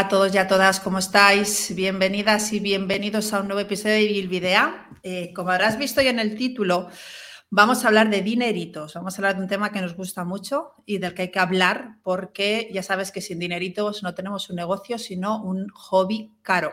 [0.00, 1.74] A todos y a todas, ¿cómo estáis?
[1.74, 4.88] Bienvenidas y bienvenidos a un nuevo episodio de Bilvidea.
[5.02, 6.88] Eh, como habrás visto ya en el título,
[7.50, 10.72] vamos a hablar de dineritos, vamos a hablar de un tema que nos gusta mucho
[10.86, 14.56] y del que hay que hablar porque ya sabes que sin dineritos no tenemos un
[14.56, 16.72] negocio, sino un hobby caro.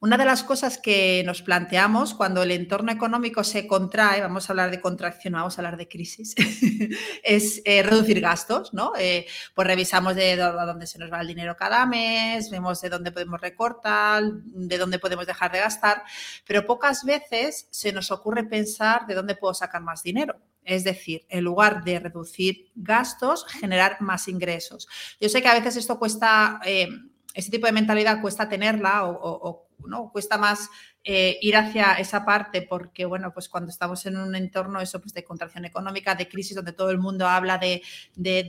[0.00, 4.52] Una de las cosas que nos planteamos cuando el entorno económico se contrae, vamos a
[4.52, 6.34] hablar de contracción, vamos a hablar de crisis,
[7.22, 8.92] es eh, reducir gastos, ¿no?
[8.98, 13.12] Eh, pues revisamos de dónde se nos va el dinero cada mes, vemos de dónde
[13.12, 16.02] podemos recortar, de dónde podemos dejar de gastar,
[16.46, 20.40] pero pocas veces se nos ocurre pensar de dónde puedo sacar más dinero.
[20.64, 24.88] Es decir, en lugar de reducir gastos, generar más ingresos.
[25.20, 26.60] Yo sé que a veces esto cuesta...
[26.64, 26.88] Eh,
[27.34, 30.10] ese tipo de mentalidad cuesta tenerla o, ¿no?
[30.12, 30.68] cuesta más
[31.04, 35.12] eh, ir hacia esa parte porque, bueno, pues cuando estamos en un entorno eso, pues
[35.12, 37.82] de contracción económica, de crisis, donde todo el mundo habla de,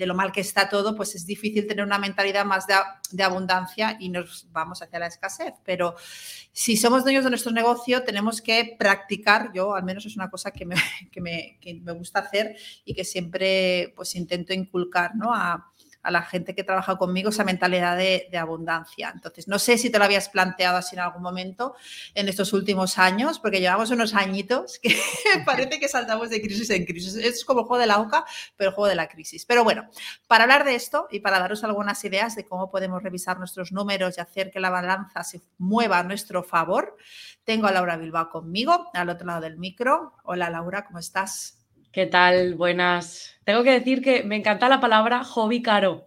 [0.06, 4.09] lo mal que está todo, pues es difícil tener una mentalidad más de, abundancia y
[4.09, 5.53] nos vamos hacia la escasez.
[5.66, 5.95] Pero
[6.52, 10.52] si somos dueños de nuestro negocio, tenemos que practicar, yo al menos es una cosa
[10.52, 10.75] que me,
[11.12, 15.34] que me, que me gusta hacer y que siempre pues intento inculcar, ¿no?
[15.34, 15.72] A,
[16.04, 19.12] a la gente que trabaja conmigo esa mentalidad de, abundancia.
[19.14, 21.76] Entonces, no sé si te lo habías planteado así en algún momento
[22.14, 24.96] en estos últimos años, porque llevamos unos añitos que
[25.46, 27.16] parece que saltamos de crisis en crisis.
[27.16, 28.26] Es como el juego de la OCA,
[28.58, 29.46] pero el juego de la crisis.
[29.46, 29.88] Pero bueno,
[30.28, 34.18] para hablar de esto y para daros algunas ideas de cómo podemos revisar nuestros números
[34.18, 36.98] y hacer que la balanza se mueva a nuestro favor,
[37.46, 40.14] tengo a Laura Bilbao conmigo, al otro lado del micro.
[40.24, 41.62] Hola Laura, ¿cómo estás?
[41.94, 42.55] ¿Qué tal?
[42.55, 43.39] Buenas.
[43.44, 46.05] Tengo que decir que me encanta la palabra hobby caro.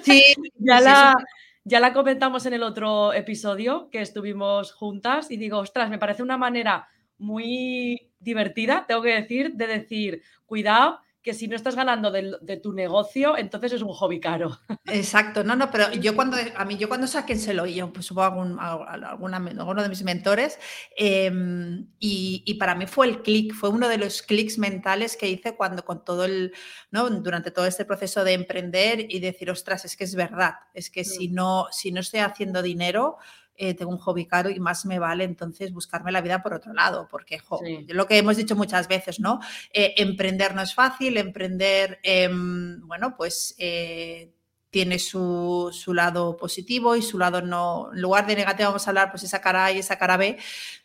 [0.00, 0.22] Sí,
[0.58, 1.14] ya, la,
[1.62, 6.22] ya la comentamos en el otro episodio que estuvimos juntas y digo, ostras, me parece
[6.22, 12.12] una manera muy divertida, tengo que decir, de decir, cuidado, que si no estás ganando
[12.12, 14.60] de, tu negocio, entonces es un hobby caro.
[14.86, 18.28] Exacto, no, no, pero yo cuando, a mí, yo cuando sáquenselo, y yo pues supongo
[18.28, 20.56] algún, alguna, alguno de mis mentores,
[20.96, 25.56] em, y, para mí fue el clic, fue uno de los clics mentales que hice
[25.56, 26.52] cuando con todo el,
[26.92, 27.10] ¿no?
[27.10, 31.02] Durante todo este proceso de emprender y decir, ostras, es que es verdad, es que
[31.02, 31.34] si mm.
[31.34, 33.18] no, si no estoy haciendo dinero,
[33.58, 36.72] eh, tengo un hobby caro y más me vale entonces buscarme la vida por otro
[36.72, 37.40] lado, porque
[37.88, 39.40] lo que hemos dicho muchas veces, ¿no?
[39.72, 44.32] Eh, emprender no es fácil, emprender, em, bueno, pues eh,
[44.70, 49.10] tiene su, lado positivo y su lado no, en lugar de negativo vamos a hablar
[49.10, 50.36] pues esa cara A y esa cara B,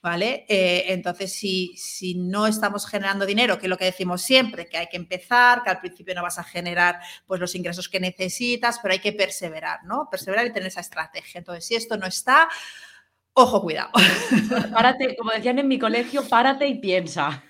[0.01, 0.45] ¿vale?
[0.47, 4.77] Eh, entonces, si, si no estamos generando dinero, que es lo que decimos siempre, que
[4.77, 8.79] hay que empezar, que al principio no vas a generar pues los ingresos que necesitas,
[8.79, 10.07] pero hay que perseverar, ¿no?
[10.09, 11.39] Perseverar y tener esa estrategia.
[11.39, 12.47] Entonces, si esto no está,
[13.33, 13.91] Ojo, cuidado.
[14.73, 17.43] Párate, como decían en mi colegio, párate y piensa.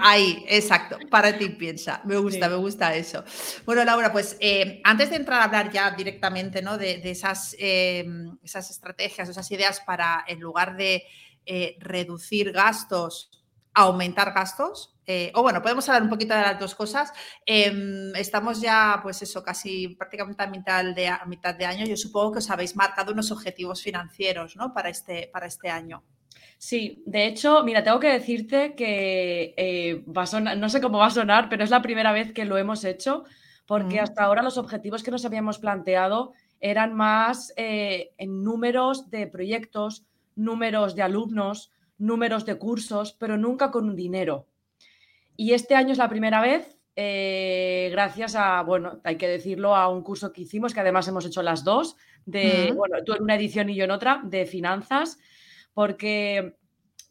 [0.00, 2.00] Ahí, exacto, párate y piensa.
[2.04, 3.22] Me gusta, me gusta eso.
[3.66, 6.78] Bueno, Laura, pues eh, antes de entrar a hablar ya directamente ¿no?
[6.78, 11.04] de, esas, em, esas estrategias, esas ideas para, en lugar de
[11.44, 13.30] eh, reducir gastos,
[13.76, 17.12] aumentar gastos, eh, o bueno, podemos hablar un poquito de las dos cosas.
[17.44, 21.84] Em, estamos ya, pues eso, casi prácticamente a mitad, de, a mitad de año.
[21.84, 24.72] Yo supongo que os habéis marcado unos objetivos financieros, ¿no?
[24.72, 26.02] Para este, para este año.
[26.56, 30.98] Sí, de hecho, mira, tengo que decirte que eh, va a sonar, no sé cómo
[30.98, 33.24] va a sonar, pero es la primera vez que lo hemos hecho,
[33.66, 39.26] porque hasta ahora los objetivos que nos habíamos planteado eran más eh, en números de
[39.26, 44.46] proyectos, números de alumnos, números de cursos, pero nunca con un dinero.
[45.36, 49.88] Y este año es la primera vez, eh, gracias a, bueno, hay que decirlo, a
[49.88, 53.36] un curso que hicimos, que además hemos hecho las dos, de, bueno, tú en una
[53.36, 55.18] edición y yo en otra, de finanzas,
[55.74, 56.56] porque,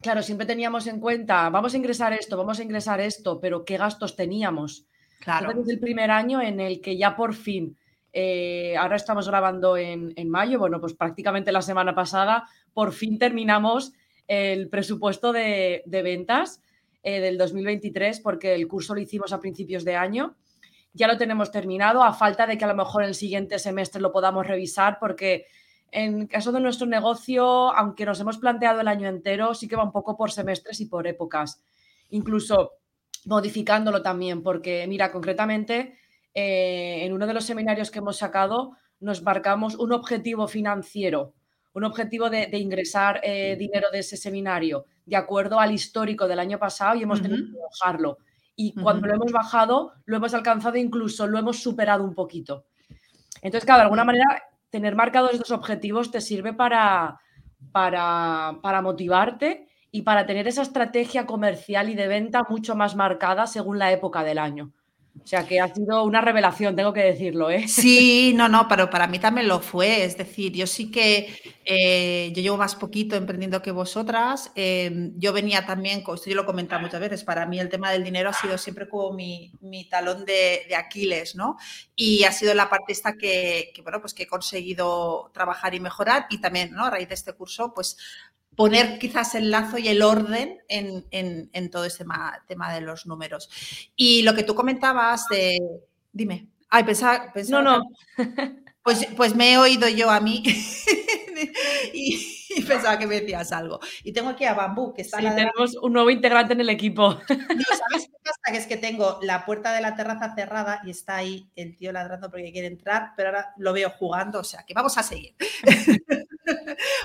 [0.01, 3.77] claro, siempre teníamos en cuenta, vamos a ingresar esto, vamos a ingresar esto, pero ¿qué
[3.77, 4.87] gastos teníamos?
[5.19, 5.51] Claro.
[5.51, 7.77] es el primer año en el que ya por fin,
[8.11, 13.19] eh, ahora estamos grabando en, en mayo, bueno, pues prácticamente la semana pasada, por fin
[13.19, 13.93] terminamos
[14.27, 16.61] el presupuesto de, ventas
[17.03, 20.35] eh, del 2023 porque el curso lo hicimos a principios de año.
[20.93, 24.11] Ya lo tenemos terminado, a falta de que a lo mejor el siguiente semestre lo
[24.11, 25.45] podamos revisar porque
[25.91, 29.83] en caso de nuestro negocio, aunque nos hemos planteado el año entero, sí que va
[29.83, 31.61] un poco por semestres y por épocas.
[32.09, 32.73] Incluso
[33.25, 35.97] modificándolo también, porque mira, concretamente,
[36.33, 41.33] eh, en uno de los seminarios que hemos sacado, nos marcamos un objetivo financiero
[41.75, 46.57] un objetivo de, ingresar eh, dinero de ese seminario de acuerdo al histórico del año
[46.57, 48.17] pasado y hemos tenido que bajarlo.
[48.55, 52.65] Y cuando lo hemos bajado, lo hemos alcanzado, incluso lo hemos superado un poquito.
[53.41, 54.25] Entonces, claro, de alguna manera,
[54.69, 57.19] tener marcados estos objetivos te sirve para,
[57.73, 63.47] para, para motivarte y para tener esa estrategia comercial y de venta mucho más marcada
[63.47, 64.71] según la época del año.
[65.23, 67.67] O sea que ha sido una revelación, tengo que decirlo, ¿eh?
[67.67, 70.03] Sí, no, no, pero para mí también lo fue.
[70.03, 74.51] Es decir, yo sí que eh, yo llevo más poquito emprendiendo que vosotras.
[74.55, 76.45] Em, yo venía también, esto yo lo he
[76.79, 79.51] muchas veces, para mí el tema del dinero ha sido siempre como mi,
[79.89, 81.57] talón de, Aquiles, ¿no?
[81.95, 85.79] Y ha sido la parte esta que, que, bueno, pues que he conseguido trabajar y
[85.79, 86.85] mejorar y también, ¿no?
[86.85, 87.97] A raíz de este curso, pues
[88.55, 92.05] poner quizás el lazo y el orden en, todo ese
[92.47, 93.49] tema, de los números.
[93.95, 95.57] Y lo que tú comentabas de...
[96.11, 96.47] Dime.
[96.69, 97.33] Ay, pensaba...
[97.49, 97.83] no, no.
[98.85, 100.43] Pues, pues me he oído yo a mí
[101.93, 103.79] y, pensaba que me decías algo.
[104.03, 105.17] Y tengo aquí a Bambú, que está...
[105.17, 107.19] Sí, tenemos un nuevo integrante en el equipo.
[107.27, 108.51] ¿Sabes qué pasa?
[108.51, 111.91] Que es que tengo la puerta de la terraza cerrada y está ahí el tío
[111.91, 115.35] ladrando porque quiere entrar, pero ahora lo veo jugando, o sea que vamos a seguir.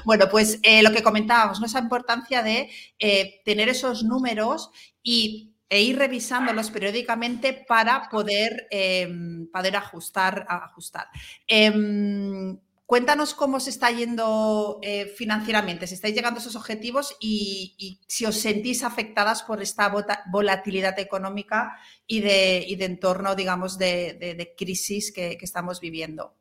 [0.04, 1.66] Bueno, pues eh, lo que comentábamos, ¿no?
[1.66, 4.70] esa importancia de eh, tener esos números
[5.02, 10.46] y, e ir revisándolos periódicamente para poder, em, poder ajustar.
[10.48, 11.08] ajustar.
[11.46, 18.00] Em, cuéntanos cómo se está yendo eh, financieramente, si estáis llegando a esos objetivos y,
[18.08, 19.92] si os sentís afectadas por esta
[20.32, 26.39] volatilidad económica y de, de entorno, digamos, de, crisis que estamos viviendo.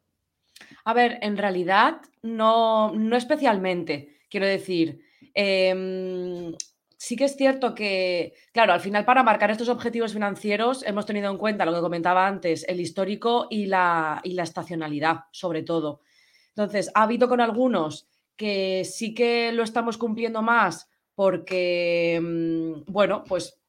[0.86, 4.20] A ver, en realidad no, no especialmente.
[4.30, 5.02] Quiero decir,
[5.34, 6.54] em,
[6.98, 11.32] sí que es cierto que, claro, al final para marcar estos objetivos financieros hemos tenido
[11.32, 16.02] en cuenta lo que comentaba antes, el histórico y la, y la estacionalidad, sobre todo.
[16.50, 23.24] Entonces, ha habido con algunos que sí que lo estamos cumpliendo más porque, em, bueno,
[23.28, 23.60] pues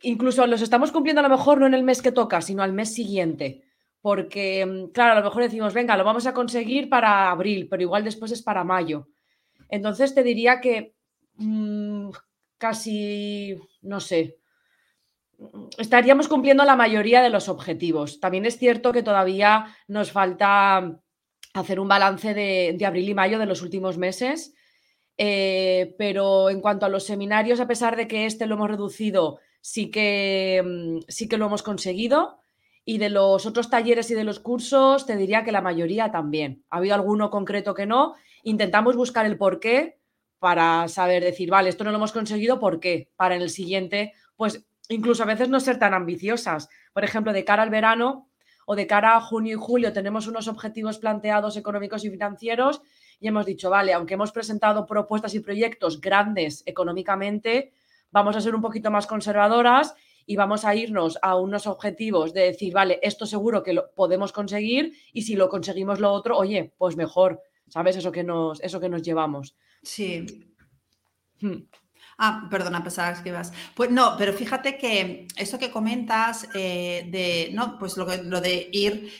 [0.00, 2.72] incluso los estamos cumpliendo a lo mejor no en el mes que toca, sino al
[2.72, 3.67] mes siguiente
[4.00, 7.82] porque, mm, claro, a lo mejor decimos, venga, lo vamos a conseguir para abril, pero
[7.82, 9.08] igual después es para mayo.
[9.68, 10.94] Entonces te diría que
[11.36, 12.10] mm,
[12.58, 14.38] casi, no sé,
[15.38, 18.20] mm, estaríamos cumpliendo la mayoría de los objetivos.
[18.20, 21.00] También es cierto que todavía nos falta
[21.54, 24.54] hacer un balance de, abril y mayo de los últimos meses,
[25.16, 29.40] eh, pero en cuanto a los seminarios, a pesar de que este lo hemos reducido,
[29.60, 32.38] sí que, sí que lo hemos conseguido.
[32.90, 36.64] Y de los otros talleres y de los cursos, te diría que la mayoría también.
[36.70, 38.14] Ha habido alguno concreto que no.
[38.44, 40.00] Intentamos buscar el por qué
[40.38, 43.10] para saber decir, vale, esto no lo hemos conseguido, ¿por qué?
[43.14, 46.70] Para en el siguiente, pues incluso a veces no ser tan ambiciosas.
[46.94, 48.30] Por ejemplo, de cara al verano
[48.64, 52.80] o de cara a junio y julio tenemos unos objetivos planteados económicos y financieros
[53.20, 57.70] y hemos dicho, vale, aunque hemos presentado propuestas y proyectos grandes económicamente,
[58.10, 59.94] vamos a ser un poquito más conservadoras
[60.28, 64.30] y vamos a irnos a unos objetivos de decir, vale, esto seguro que lo podemos
[64.30, 67.96] conseguir y si lo conseguimos lo otro, oye, pues mejor, ¿sabes?
[67.96, 69.56] Eso que nos, eso que nos llevamos.
[69.82, 70.26] Sí.
[71.40, 71.62] Hmm.
[72.18, 73.54] Ah, perdona, pensabas que ibas.
[73.74, 78.68] Pues no, pero fíjate que esto que comentas eh, de, no, pues lo, lo de
[78.70, 79.10] ir,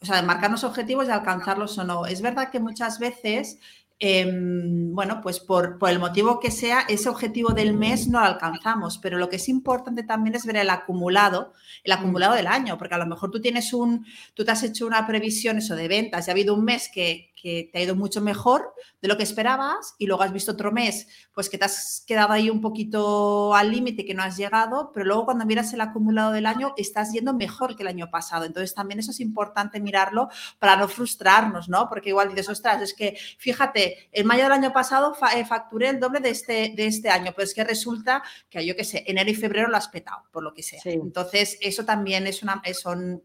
[0.00, 2.04] o sea, de marcarnos objetivos y alcanzarlos o no.
[2.04, 3.60] Es verdad que muchas veces
[3.98, 8.98] Em, bueno, pues por, el motivo que sea, ese objetivo del mes no lo alcanzamos,
[8.98, 11.98] pero lo que es importante también es ver el acumulado, el mm.
[11.98, 14.04] acumulado del año, porque a lo mejor tú tienes un,
[14.34, 17.32] tú te has hecho una previsión eso de ventas y ha habido un mes que,
[17.40, 20.72] que te ha ido mucho mejor de lo que esperabas y luego has visto otro
[20.72, 24.90] mes, pues que te has quedado ahí un poquito al límite, que no has llegado,
[24.92, 28.44] pero luego cuando miras el acumulado del año estás yendo mejor que el año pasado.
[28.44, 31.88] Entonces también eso es importante mirarlo para no frustrarnos, ¿no?
[31.88, 36.00] Porque igual dices, ostras, es que fíjate, en mayo del año pasado eh, facturé el
[36.00, 39.30] doble de este, de este año, pero es que resulta que yo qué sé, enero
[39.30, 40.80] y febrero lo has petado, por lo que sea.
[40.84, 43.22] Entonces eso también es una, son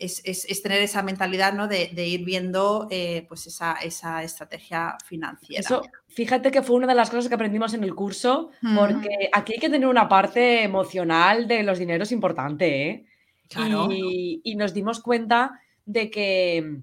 [0.00, 1.68] es, tener esa mentalidad ¿no?
[1.68, 5.60] de, ir viendo eh, pues esa, esa, estrategia financiera.
[5.60, 9.54] Eso, fíjate que fue una de las cosas que aprendimos en el curso, porque aquí
[9.54, 12.90] hay que tener una parte emocional de los dineros importante.
[12.90, 13.06] ¿eh?
[14.44, 16.82] Y, nos dimos cuenta de que,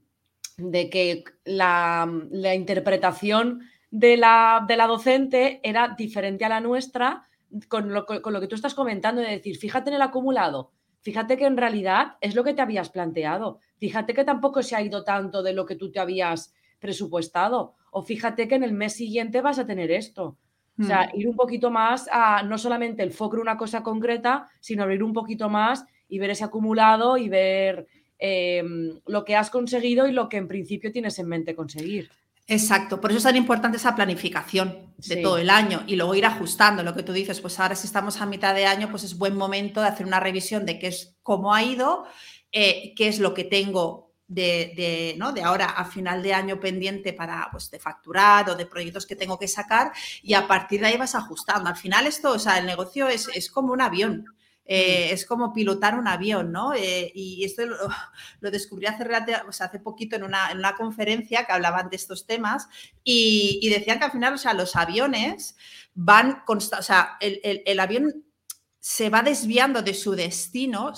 [0.57, 2.07] de que la,
[2.55, 7.27] interpretación de la, de la, docente era diferente a la nuestra
[7.69, 10.71] con lo, con lo que tú estás comentando, de decir, fíjate en el acumulado
[11.01, 13.59] Fíjate que en realidad es lo que te habías planteado.
[13.77, 17.75] Fíjate que tampoco se ha ido tanto de lo que tú te habías presupuestado.
[17.91, 20.37] O fíjate que en el mes siguiente vas a tener esto.
[20.79, 21.19] O sea, hmm.
[21.19, 25.03] ir un poquito más a no solamente el foco en una cosa concreta, sino abrir
[25.03, 27.87] un poquito más y ver ese acumulado y ver
[28.19, 32.11] em, lo que has conseguido y lo que en principio tienes en mente conseguir.
[32.49, 36.25] Exacto, por eso es tan importante esa planificación de todo el año y luego ir
[36.25, 39.17] ajustando lo que tú dices, pues ahora si estamos a mitad de año, pues es
[39.17, 42.05] buen momento de hacer una revisión de qué es cómo ha ido,
[42.53, 45.33] eh, qué es lo que tengo de, ¿no?
[45.33, 49.17] de ahora a final de año pendiente para pues, de facturar o de proyectos que
[49.17, 51.69] tengo que sacar y a partir de ahí vas ajustando.
[51.69, 54.25] Al final esto, o sea, el negocio es, es como un avión
[54.67, 56.73] Eh, es como pilotar un avión, ¿no?
[56.73, 57.77] Eh, y esto lo,
[58.51, 59.05] descubrí hace,
[59.63, 62.67] hace poquito en una, en una, conferencia que hablaban de estos temas
[63.03, 65.55] y, decían que al final, o sea, los aviones
[65.93, 68.25] van, o sea, el, el avión
[68.79, 70.93] se va desviando de su destino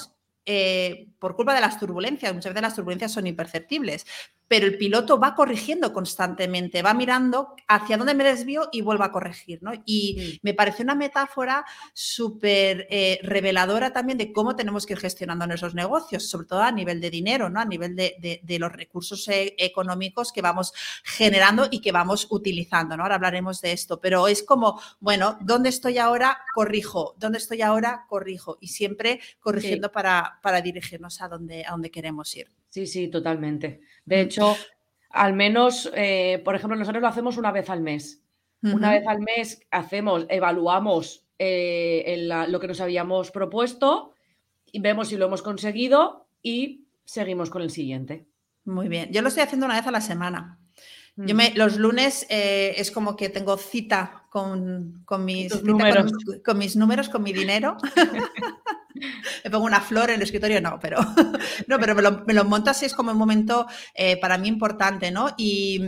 [0.45, 2.33] eh, por culpa de las turbulencias.
[2.33, 4.05] Muchas veces las turbulencias son imperceptibles,
[4.50, 9.12] pero el piloto va corrigiendo constantemente, va mirando hacia dónde me desvío y vuelve a
[9.12, 9.60] corregir.
[9.62, 9.72] ¿no?
[9.86, 11.63] Y me parece una metáfora
[11.94, 16.72] súper eh, reveladora también de cómo tenemos que ir gestionando nuestros negocios, sobre todo a
[16.72, 17.62] nivel de dinero, ¿no?
[17.62, 22.98] a nivel de, los recursos eh, económicos que vamos generando y que vamos utilizando.
[22.98, 23.03] ¿no?
[23.03, 26.39] Ahora hablaremos de esto, pero es como, bueno, ¿dónde estoy ahora?
[26.56, 27.13] Corrijo.
[27.20, 28.06] ¿Dónde estoy ahora?
[28.10, 28.58] Corrijo.
[28.60, 32.50] Y siempre corrigiendo para, para dirigirnos a donde, a donde queremos ir.
[32.69, 33.81] Sí, sí, totalmente.
[34.05, 34.55] De hecho,
[35.09, 38.23] al menos, eh, por ejemplo, nosotros lo hacemos una vez al mes.
[38.61, 44.13] Una vez al mes hacemos, evaluamos eh, lo que nos habíamos propuesto
[44.65, 48.27] y vemos si lo hemos conseguido y seguimos con el siguiente.
[48.65, 49.09] Muy bien.
[49.11, 50.59] Yo lo estoy haciendo una vez a la semana.
[51.25, 56.11] Yo me, los lunes eh, es como que tengo cita con, mis, números.
[56.45, 57.75] Con, mis, números, con mi dinero.
[59.43, 60.99] me pongo una flor en el escritorio, no, pero,
[61.67, 65.11] no, pero me, lo, me monto así, es como un momento eh, para mí importante,
[65.11, 65.33] ¿no?
[65.38, 65.81] Y,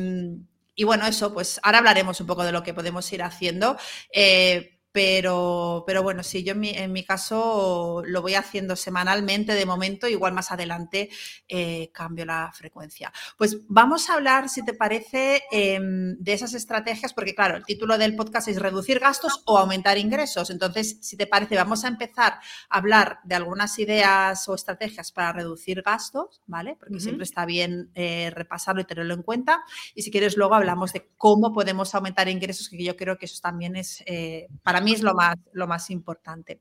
[0.75, 3.77] y, bueno, eso, pues ahora hablaremos un poco de lo que podemos ir haciendo.
[4.13, 10.07] Eh, pero, pero bueno, sí, yo en mi, caso lo voy haciendo semanalmente de momento,
[10.07, 11.09] igual más adelante
[11.47, 13.11] eh, cambio la frecuencia.
[13.37, 17.97] Pues vamos a hablar, si te parece, em, de esas estrategias, porque claro, el título
[17.97, 20.49] del podcast es reducir gastos o aumentar ingresos.
[20.49, 22.33] Entonces, si te parece, vamos a empezar
[22.69, 26.75] a hablar de algunas ideas o estrategias para reducir gastos, ¿vale?
[26.79, 29.63] Porque siempre está bien eh, repasarlo y tenerlo en cuenta.
[29.95, 33.39] Y si quieres, luego hablamos de cómo podemos aumentar ingresos, que yo creo que eso
[33.41, 34.47] también es eh,
[34.81, 36.59] para mí es lo más, lo más importante.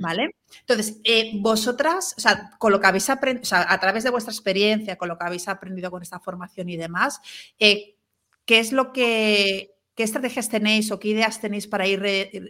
[0.00, 0.34] ¿Vale?
[0.60, 4.32] Entonces, eh, vosotras, o sea, con lo que habéis aprendido, sea, a través de vuestra
[4.32, 7.20] experiencia, con lo que habéis aprendido con esta formación y demás,
[7.58, 7.96] eh,
[8.44, 12.02] ¿qué es lo que, qué estrategias tenéis o qué ideas tenéis para ir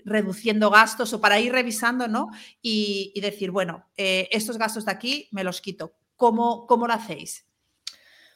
[0.04, 2.28] reduciendo gastos o para ir revisando, ¿no?
[2.62, 5.92] Y, decir, bueno, eh, estos gastos de aquí me los quito.
[6.16, 7.49] ¿Cómo, cómo lo hacéis?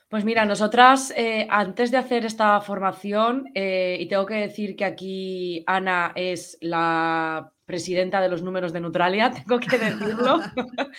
[0.08, 4.84] Pues mira, nosotras eh, antes de hacer esta formación, eh, y tengo que decir que
[4.84, 10.40] aquí Ana es la presidenta de los números de Neutralia, tengo que decirlo.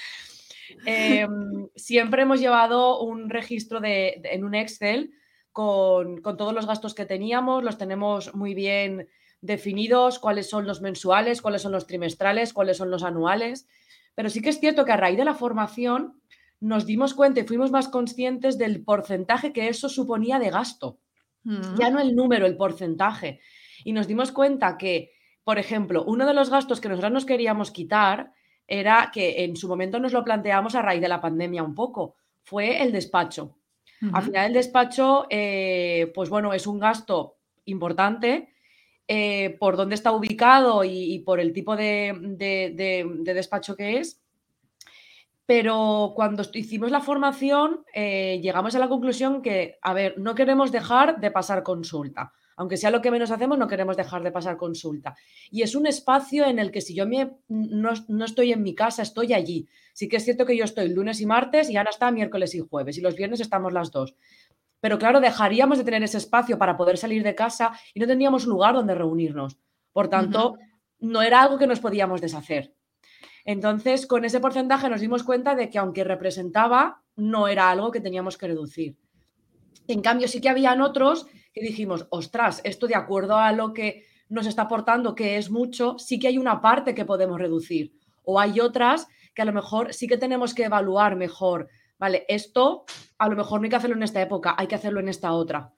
[0.88, 5.14] Em, siempre hemos llevado un registro de, en un Excel
[5.52, 9.08] con, con, todos los gastos que teníamos, los tenemos muy bien
[9.42, 13.68] definidos, cuáles son los mensuales, cuáles son los trimestrales, cuáles son los anuales.
[14.16, 16.22] Pero sí que es cierto que a raíz de la formación
[16.60, 21.00] nos dimos cuenta y fuimos más conscientes del porcentaje que eso suponía de gasto.
[21.44, 21.80] Mm.
[21.80, 23.40] Ya no el número, el porcentaje.
[23.84, 25.12] Y nos dimos cuenta que,
[25.44, 28.34] por ejemplo, uno de los gastos que nosotros nos queríamos quitar
[28.68, 32.16] era que en su momento nos lo planteamos a raíz de la pandemia un poco,
[32.44, 33.58] fue el despacho.
[34.14, 38.50] Al final el despacho, eh, pues bueno, es un gasto importante
[39.08, 42.14] eh, por dónde está ubicado y, por el tipo de
[43.24, 44.25] despacho que es
[45.46, 50.72] pero cuando hicimos la formación eh, llegamos a la conclusión que, a ver, no queremos
[50.72, 52.34] dejar de pasar consulta.
[52.58, 55.16] Aunque sea lo que menos hacemos, no queremos dejar de pasar consulta.
[55.52, 58.74] Y es un espacio en el que si yo me, no, no, estoy en mi
[58.74, 59.68] casa, estoy allí.
[59.94, 62.60] Sí que es cierto que yo estoy lunes y martes y Ana está miércoles y
[62.60, 64.16] jueves y los viernes estamos las dos.
[64.80, 68.46] Pero claro, dejaríamos de tener ese espacio para poder salir de casa y no tendríamos
[68.46, 69.58] lugar donde reunirnos.
[69.92, 70.58] Por tanto,
[71.00, 72.74] no era algo que nos podíamos deshacer.
[73.46, 78.02] Entonces, con ese porcentaje nos dimos cuenta de que aunque representaba, no era algo que
[78.02, 78.98] teníamos que reducir.
[79.88, 84.04] En cambio, sí que habían otros que dijimos, ostras, esto de acuerdo a lo que
[84.30, 87.94] nos está aportando, que es mucho, sí que hay una parte que podemos reducir.
[88.24, 91.70] O hay otras que a lo mejor sí que tenemos que evaluar mejor.
[92.00, 92.86] Vale, esto
[93.18, 95.32] a lo mejor no hay que hacerlo en esta época, hay que hacerlo en esta
[95.34, 95.72] otra.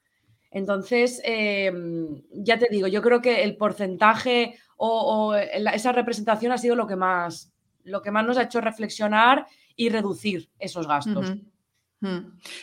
[0.50, 6.76] Entonces, em, ya te digo, yo creo que el porcentaje o, esa representación ha sido
[6.76, 7.54] lo que más,
[7.88, 11.34] lo que más nos ha hecho reflexionar y reducir esos gastos.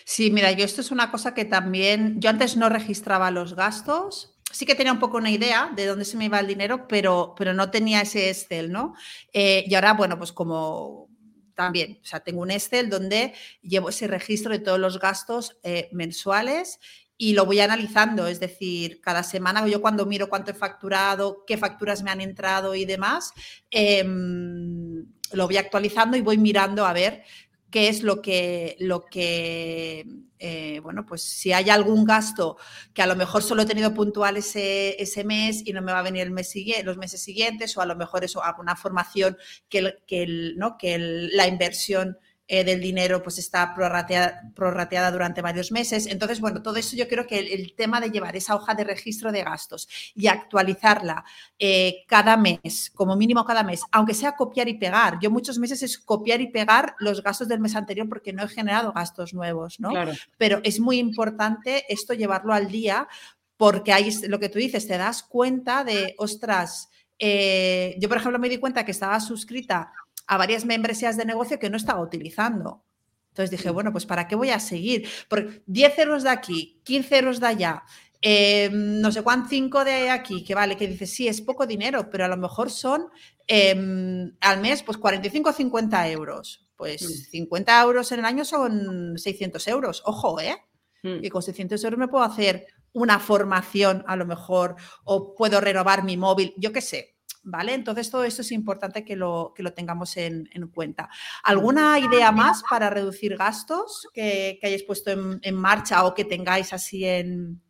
[0.05, 4.37] Sí, mira, yo esto es una cosa que también, yo antes no registraba los gastos,
[4.53, 7.35] sí que tenía un poco una idea de dónde se me iba el dinero, pero,
[7.37, 8.95] pero no tenía ese Excel, ¿no?
[9.33, 11.09] Eh, y ahora, bueno, pues como
[11.55, 15.89] también, o sea, tengo un Excel donde llevo ese registro de todos los gastos eh,
[15.93, 16.79] mensuales
[17.17, 21.57] y lo voy analizando, es decir, cada semana yo cuando miro cuánto he facturado, qué
[21.57, 23.33] facturas me han entrado y demás,
[23.71, 27.23] em, lo voy actualizando y voy mirando a ver
[27.71, 30.07] qué es lo que, lo que
[30.39, 32.59] eh, bueno, pues si hay algún gasto
[32.93, 36.01] que a lo mejor solo he tenido puntual ese, ese mes y no me va
[36.01, 36.53] a venir el mes
[36.85, 39.37] los meses siguientes, o a lo mejor eso, alguna formación
[39.69, 40.77] que, que, ¿no?
[40.77, 46.07] que la inversión eh, del dinero pues está prorrateada, durante varios meses.
[46.07, 49.33] Entonces, bueno, todo eso yo creo que el, tema de llevar esa hoja de registro
[49.33, 51.25] de gastos y actualizarla
[51.59, 55.19] eh, cada mes, como mínimo cada mes, aunque sea copiar y pegar.
[55.23, 58.49] Yo muchos meses es copiar y pegar los gastos del mes anterior porque no he
[58.49, 59.93] generado gastos nuevos, ¿no?
[60.37, 63.09] Pero es muy importante esto llevarlo al día
[63.57, 68.39] porque ahí lo que tú dices, te das cuenta de, ostras, eh, yo por ejemplo
[68.39, 69.93] me di cuenta que estaba suscrita
[70.27, 72.85] a varias membresías de negocio que no estaba utilizando.
[73.29, 75.09] Entonces dije, bueno, pues ¿para qué voy a seguir?
[75.29, 77.83] Por 10 euros de aquí, 15 euros de allá,
[78.27, 82.09] eh, no sé cuánto, 5 de aquí, que vale, que dices, sí, es poco dinero,
[82.09, 83.09] pero a lo mejor son
[83.47, 86.67] em, al mes pues 45 o 50 euros.
[86.75, 87.87] Pues 50 mm.
[87.87, 90.03] euros en el año son 600 euros.
[90.07, 90.57] Ojo, ¿eh?
[91.03, 91.23] Mm.
[91.23, 96.03] Y con 600 euros me puedo hacer una formación a lo mejor o puedo renovar
[96.03, 97.14] mi móvil, yo qué sé.
[97.45, 97.75] ¿Vale?
[97.75, 101.09] Entonces todo esto es importante que lo, que lo tengamos en, cuenta.
[101.43, 107.05] ¿Alguna idea más para reducir gastos que, hayáis puesto en, marcha o que tengáis así
[107.05, 107.61] en,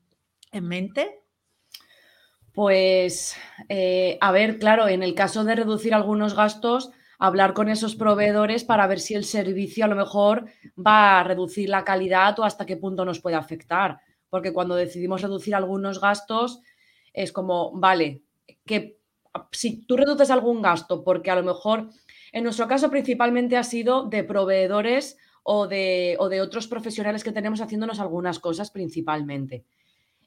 [0.52, 1.21] mente?
[2.52, 3.37] Pues,
[3.69, 8.62] eh, a ver, claro, en el caso de reducir algunos gastos, hablar con esos proveedores
[8.62, 12.64] para ver si el servicio a lo mejor va a reducir la calidad o hasta
[12.64, 13.99] qué punto nos puede afectar.
[14.31, 16.61] Porque cuando decidimos reducir algunos gastos,
[17.12, 18.23] es como, vale,
[18.64, 18.99] ¿qué
[19.53, 21.91] si tú reduces algún gasto, porque a lo mejor,
[22.33, 27.61] en nuestro caso principalmente ha sido de proveedores o de, de otros profesionales que tenemos
[27.61, 29.64] haciéndonos algunas cosas principalmente.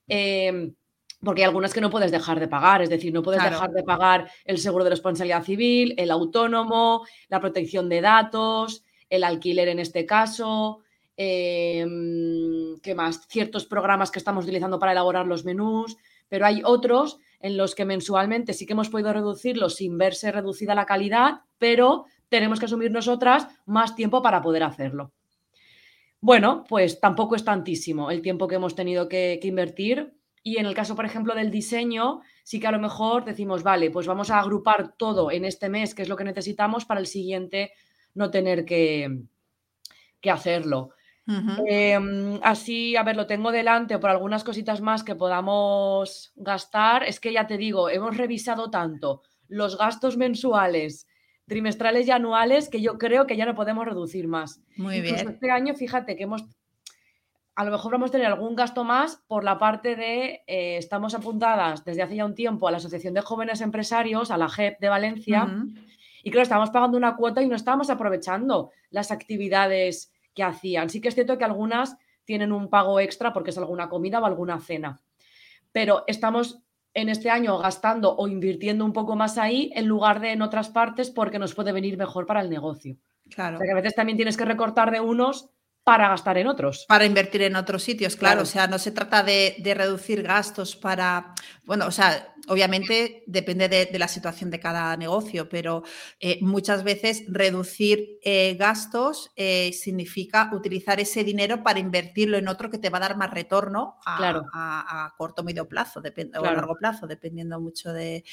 [0.08, 0.74] Em,
[1.22, 3.84] porque hay algunas que no puedes dejar de pagar, es decir, no puedes dejar de
[3.84, 9.80] pagar el seguro de responsabilidad civil, el autónomo, la protección de datos, el alquiler en
[9.80, 10.82] este caso,
[11.16, 13.26] em, ¿qué más?
[13.28, 15.98] Ciertos programas que estamos utilizando para elaborar los menús,
[16.30, 20.76] pero hay otros en los que mensualmente sí que hemos podido reducirlo sin verse reducida
[20.76, 25.14] la calidad, pero tenemos que asumir nosotras más tiempo para poder hacerlo.
[26.20, 30.14] Bueno, pues tampoco es tantísimo el tiempo que hemos tenido que, invertir.
[30.44, 33.92] Y en el caso, por ejemplo, del diseño, sí que a lo mejor decimos, vale,
[33.92, 37.08] pues vamos a agrupar todo en este mes, que es lo que necesitamos, para el
[37.08, 37.74] siguiente
[38.14, 39.24] no tener que,
[40.22, 40.92] que hacerlo.
[41.68, 47.04] Em, así, a ver, lo tengo delante por algunas cositas más que podamos gastar.
[47.04, 51.08] Es que ya te digo, hemos revisado tanto los gastos mensuales,
[51.46, 54.62] trimestrales y anuales que yo creo que ya no podemos reducir más.
[54.78, 55.16] Muy bien.
[55.16, 56.46] Este año, fíjate que hemos,
[57.56, 61.14] a lo mejor vamos a tener algún gasto más por la parte de, eh, estamos
[61.14, 64.80] apuntadas desde hace ya un tiempo a la Asociación de Jóvenes Empresarios, a la JEP
[64.80, 65.48] de Valencia,
[66.24, 70.92] y creo que estamos pagando una cuota y no estamos aprovechando las actividades que hacían.
[70.92, 74.26] Sí que es cierto que algunas tienen un pago extra porque es alguna comida o
[74.26, 75.02] alguna cena,
[75.72, 76.60] pero estamos
[76.94, 80.70] en este año gastando o invirtiendo un poco más ahí en lugar de en otras
[80.70, 82.98] partes porque nos puede venir mejor para el negocio.
[83.30, 83.58] Claro.
[83.58, 85.50] O sea que a veces también tienes que recortar de unos
[85.84, 86.86] para gastar en otros.
[86.88, 88.42] Para invertir en otros sitios, claro.
[88.42, 93.98] O sea, no se trata de, reducir gastos para, bueno, o sea, obviamente depende de,
[93.98, 95.84] la situación de cada negocio, pero
[96.20, 102.70] eh, muchas veces reducir eh, gastos eh, significa utilizar ese dinero para invertirlo en otro
[102.70, 104.46] que te va a dar más retorno a, claro.
[104.54, 108.24] a, corto o medio plazo o a largo plazo, dependiendo mucho de,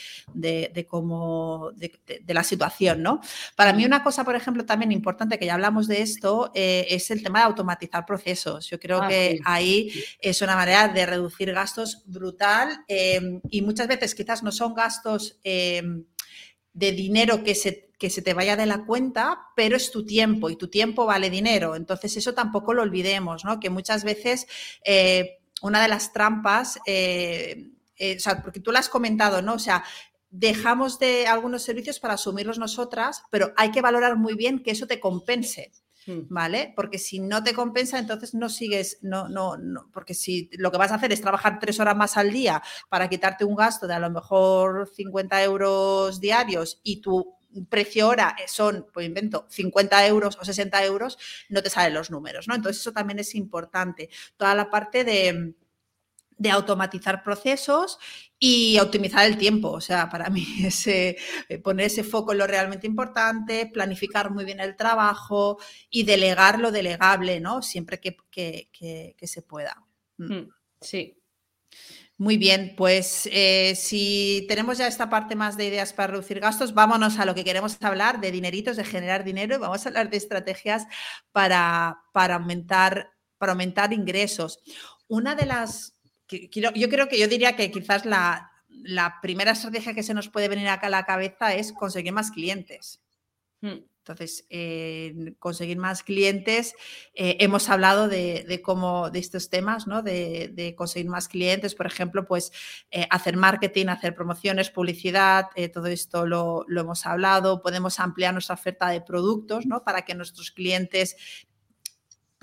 [0.87, 3.21] cómo, de, la situación, ¿no?
[3.57, 7.23] Para mí una cosa, por ejemplo, también importante, que ya hablamos de esto, es el
[7.23, 8.69] tema automatizar procesos.
[8.69, 13.94] Yo creo ah, que ahí es una manera de reducir gastos brutal y muchas veces
[14.15, 16.05] quizás no son gastos em,
[16.73, 20.51] de dinero que se, que se te vaya de la cuenta, pero es tu tiempo
[20.51, 21.77] y tu tiempo vale dinero.
[21.77, 23.61] Entonces eso tampoco lo olvidemos, ¿no?
[23.61, 24.47] Que muchas veces
[24.85, 29.55] eh, una de las trampas, eh, eh, o sea, porque tú lo has comentado, ¿no?
[29.55, 29.85] O sea,
[30.31, 34.87] dejamos de algunos servicios para asumirlos nosotras, pero hay que valorar muy bien que eso
[34.87, 35.71] te compense.
[36.07, 36.21] Mm.
[36.29, 36.73] ¿vale?
[36.77, 40.79] Porque si no te compensa, entonces no sigues, no, no, no, porque si lo que
[40.79, 43.95] vas a hacer es trabajar tres horas más al día para quitarte un gasto de
[43.95, 47.35] a lo mejor 50 euros diarios y tu
[47.69, 52.49] precio hora son, pues invento, 50 euros o 60 euros, no te salen los números,
[52.49, 52.55] ¿no?
[52.55, 54.11] Entonces eso también es importante.
[54.37, 55.55] Toda la parte de
[56.37, 57.99] de automatizar procesos
[58.39, 59.71] y optimizar el tiempo.
[59.71, 61.17] O sea, para mí ese,
[61.49, 65.59] eh, poner ese foco en lo realmente importante, planificar muy bien el trabajo
[65.91, 67.63] y delegar lo delegable, ¿no?
[67.63, 68.17] Siempre que,
[69.23, 69.83] se pueda.
[70.19, 70.35] Mm.
[70.35, 71.19] Mm, sí.
[72.17, 76.73] Muy bien, pues eh, si tenemos ya esta parte más de ideas para reducir gastos,
[76.73, 80.11] vámonos a lo que queremos hablar, de dineritos, de generar dinero y vamos a hablar
[80.11, 80.87] de estrategias
[81.33, 84.61] para, para, aumentar, para aumentar ingresos.
[85.09, 85.94] Una de las,
[86.29, 90.49] yo creo que yo diría que quizás la, la primera estrategia que se nos puede
[90.49, 93.01] venir acá a la cabeza es conseguir más clientes.
[93.61, 93.79] Hmm.
[94.07, 94.47] Entonces,
[95.39, 96.75] conseguir más clientes,
[97.15, 100.03] eh, hemos hablado de, cómo, de estos temas, ¿no?
[100.03, 102.53] De, conseguir más clientes, por ejemplo, pues
[102.91, 107.63] eh, hacer marketing, hacer promociones, publicidad, eh, todo esto lo, hemos hablado.
[107.63, 109.85] Podemos ampliar nuestra oferta de productos, ¿no?
[109.85, 111.17] Para que nuestros clientes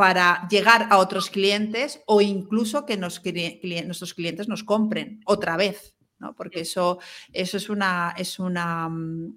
[0.01, 6.33] para llegar a otros clientes o incluso que nuestros clientes nos compren otra vez, ¿no?
[6.33, 6.97] Porque eso,
[7.31, 8.89] eso es, una, es, una,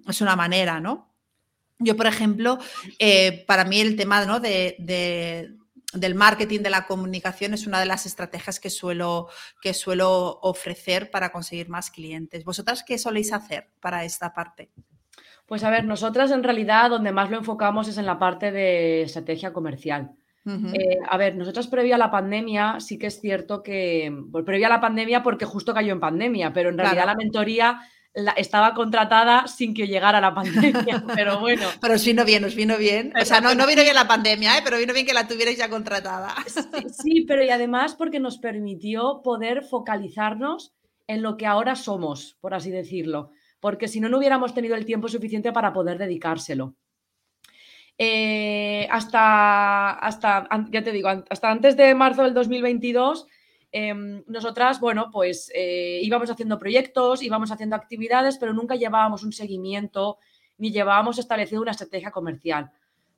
[0.07, 1.13] es una manera, ¿no?
[1.77, 2.57] Yo, por ejemplo,
[2.97, 4.39] eh, para mí el tema ¿no?
[4.39, 5.53] de,
[5.93, 9.29] del marketing, de la comunicación, es una de las estrategias que suelo,
[9.61, 12.43] que suelo ofrecer para conseguir más clientes.
[12.43, 14.71] ¿Vosotras qué soléis hacer para esta parte?
[15.45, 19.03] Pues a ver, nosotras en realidad donde más lo enfocamos es en la parte de
[19.03, 20.15] estrategia comercial.
[20.47, 24.67] Eh, a ver, nosotros previo a la pandemia, sí que es cierto que, pues, previo
[24.67, 27.81] a la pandemia porque justo cayó en pandemia, pero en realidad la mentoría
[28.37, 31.67] estaba contratada sin que llegara la pandemia, pero bueno.
[31.81, 33.11] Pero sí vino bien, os vino bien.
[33.19, 34.61] O sea, no, no vino bien la pandemia, ¿eh?
[34.63, 36.33] pero vino bien que la tuvierais ya contratada.
[36.91, 40.73] Sí, pero y además porque nos permitió poder focalizarnos
[41.07, 44.85] en lo que ahora somos, por así decirlo, porque si no, no hubiéramos tenido el
[44.85, 46.75] tiempo suficiente para poder dedicárselo.
[47.97, 53.27] Eh, hasta, hasta, ya te digo, hasta antes de marzo del 2022
[53.77, 59.33] Em, nosotras, bueno, pues eh, íbamos haciendo proyectos, íbamos haciendo actividades, pero nunca llevábamos un
[59.33, 60.17] seguimiento
[60.57, 62.71] ni llevábamos establecido una estrategia comercial.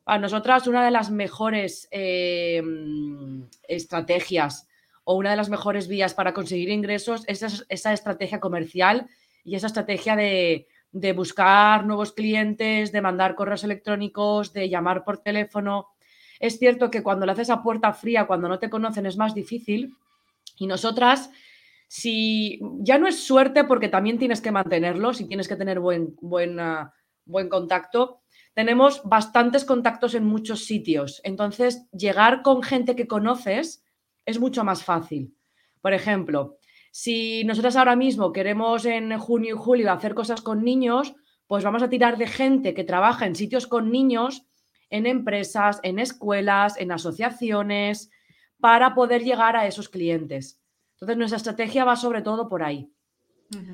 [0.04, 4.68] Para nosotras, una de las mejores em, estrategias
[5.04, 9.08] o una de las mejores vías para conseguir ingresos es esa, estrategia comercial
[9.44, 10.68] y esa estrategia de,
[11.00, 15.90] de buscar nuevos clientes, de mandar correos electrónicos, de llamar por teléfono.
[16.40, 19.34] Es cierto que cuando lo haces a puerta fría, cuando no te conocen, es más
[19.34, 19.96] difícil,
[20.58, 21.30] y nosotras,
[21.88, 26.16] si ya no es suerte porque también tienes que mantenerlo, si tienes que tener buen,
[26.20, 28.22] buen contacto,
[28.54, 31.22] tenemos bastantes contactos en muchos sitios.
[31.24, 33.86] Entonces, llegar con gente que conoces
[34.26, 35.36] es mucho más fácil.
[35.80, 36.57] Por ejemplo,
[37.00, 41.14] si nosotras ahora mismo queremos en junio y julio hacer cosas con niños,
[41.46, 44.48] pues vamos a tirar de gente que trabaja en sitios con niños,
[44.90, 48.10] en empresas, en escuelas, en asociaciones,
[48.60, 50.60] para poder llegar a esos clientes.
[50.94, 52.92] Entonces, nuestra estrategia va sobre todo por ahí.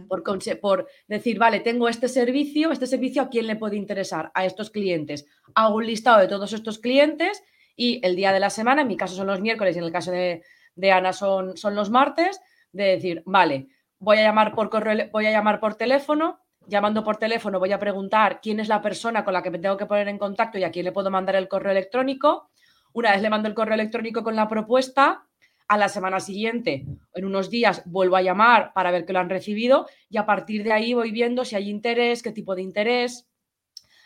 [0.10, 0.22] por,
[0.60, 4.70] por, decir, vale, tengo este servicio, este servicio a quién le puede interesar, a estos
[4.70, 5.26] clientes.
[5.56, 7.42] Hago un listado de todos estos clientes
[7.78, 9.94] y el día de la semana, en mi caso son los miércoles y en el
[9.94, 10.44] caso de,
[10.92, 12.42] Ana son, son los martes,
[12.74, 17.18] de decir, vale, voy a llamar por correo, voy a llamar por teléfono, llamando por
[17.18, 20.08] teléfono voy a preguntar quién es la persona con la que me tengo que poner
[20.10, 22.50] en contacto y a quién le puedo mandar el correo electrónico.
[22.94, 25.26] Una vez le mando el correo electrónico con la propuesta,
[25.68, 29.30] a la semana siguiente, en unos días, vuelvo a llamar para ver que lo han
[29.30, 33.28] recibido y a partir de ahí voy viendo si hay interés, qué tipo de interés,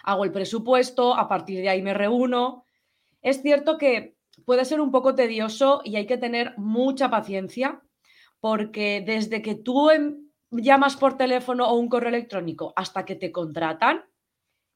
[0.04, 2.64] hago el presupuesto, a partir de ahí me reúno.
[3.22, 7.82] Es cierto que puede ser un poco tedioso y hay que tener mucha paciencia
[8.40, 13.32] porque desde que tú em, llamas por teléfono o un correo electrónico hasta que te
[13.32, 14.06] contratan,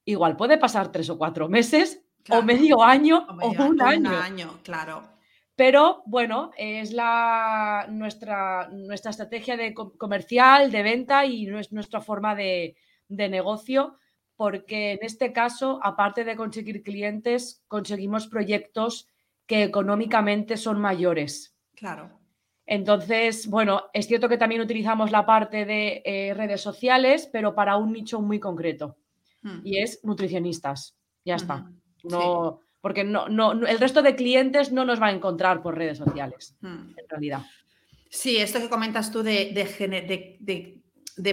[0.05, 4.09] igual puede pasar tres o cuatro meses o medio año o, un año.
[4.09, 5.03] Un año, claro.
[5.55, 12.75] Pero bueno, es la, nuestra, nuestra estrategia de comercial, de venta y nuestra forma de,
[13.07, 13.97] de negocio,
[14.35, 19.07] porque en este caso, aparte de conseguir clientes, conseguimos proyectos
[19.45, 21.55] que económicamente son mayores.
[21.75, 22.20] Claro.
[22.71, 27.75] Entonces, bueno, es cierto que también utilizamos la parte de eh, redes sociales, pero para
[27.75, 28.95] un nicho muy concreto.
[29.41, 29.59] Hmm.
[29.65, 30.95] Y es nutricionistas.
[31.25, 31.69] Ya está.
[32.05, 35.97] No, porque no, no, el resto de clientes no nos va a encontrar por redes
[35.97, 36.93] sociales, hmm.
[36.97, 37.41] en realidad.
[38.09, 40.80] Sí, esto que comentas tú de, de, de,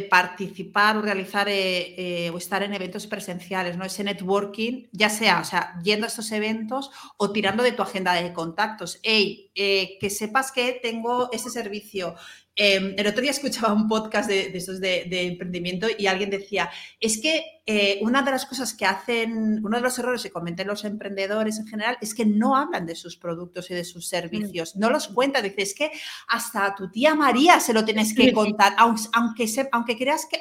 [0.03, 3.85] participar o realizar eh, eh, o estar en eventos presenciales, ¿no?
[3.85, 8.13] Ese networking, ya sea, o sea, yendo a estos eventos o tirando de tu agenda
[8.13, 9.01] de contactos.
[9.03, 12.15] Hey, eh, que sepas que tengo ese servicio,
[12.61, 16.69] Em, el otro día escuchaba un podcast de, esos de, emprendimiento y alguien decía,
[16.99, 20.67] es que eh, una de las cosas que hacen, uno de los errores que cometen
[20.67, 24.75] los emprendedores en general es que no hablan de sus productos y de sus servicios,
[24.75, 25.45] no los cuentan.
[25.45, 25.93] Dice, es que
[26.27, 30.39] hasta a tu tía María se lo tienes que contar, aunque, aunque creas que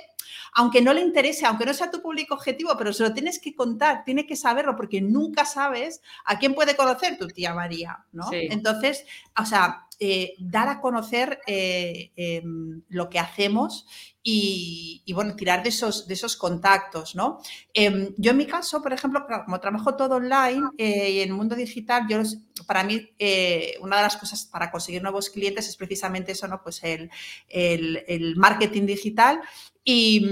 [0.57, 3.53] aunque no le interese, aunque no sea tu público objetivo, pero se lo tienes que
[3.53, 8.27] contar, tiene que saberlo, porque nunca sabes a quién puede conocer tu tía María, ¿no?
[8.31, 9.05] Entonces,
[9.39, 13.85] o sea, eh, dar a conocer eh, em, lo que hacemos
[14.23, 17.37] y, bueno, tirar de esos, de esos contactos, ¿no?
[17.71, 21.55] Em, yo en mi caso, por ejemplo, como trabajo todo online y en el mundo
[21.55, 22.17] digital, yo
[22.67, 23.09] para mí
[23.79, 26.61] una de las cosas para conseguir nuevos clientes es precisamente eso, ¿no?
[26.61, 27.09] Pues el,
[27.47, 29.41] el marketing digital
[29.83, 30.25] y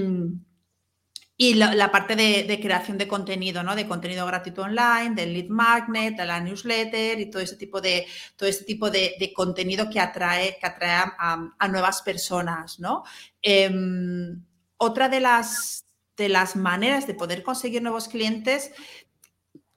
[1.37, 3.75] y la, parte de, creación de contenido, ¿no?
[3.75, 8.07] De contenido gratuito online, del lead magnet, de la newsletter y todo ese tipo de,
[8.37, 13.03] todo este tipo de, contenido que atrae, que atrae a, nuevas personas, ¿no?
[13.41, 14.45] Em,
[14.77, 18.71] otra de las, de las maneras de poder conseguir nuevos clientes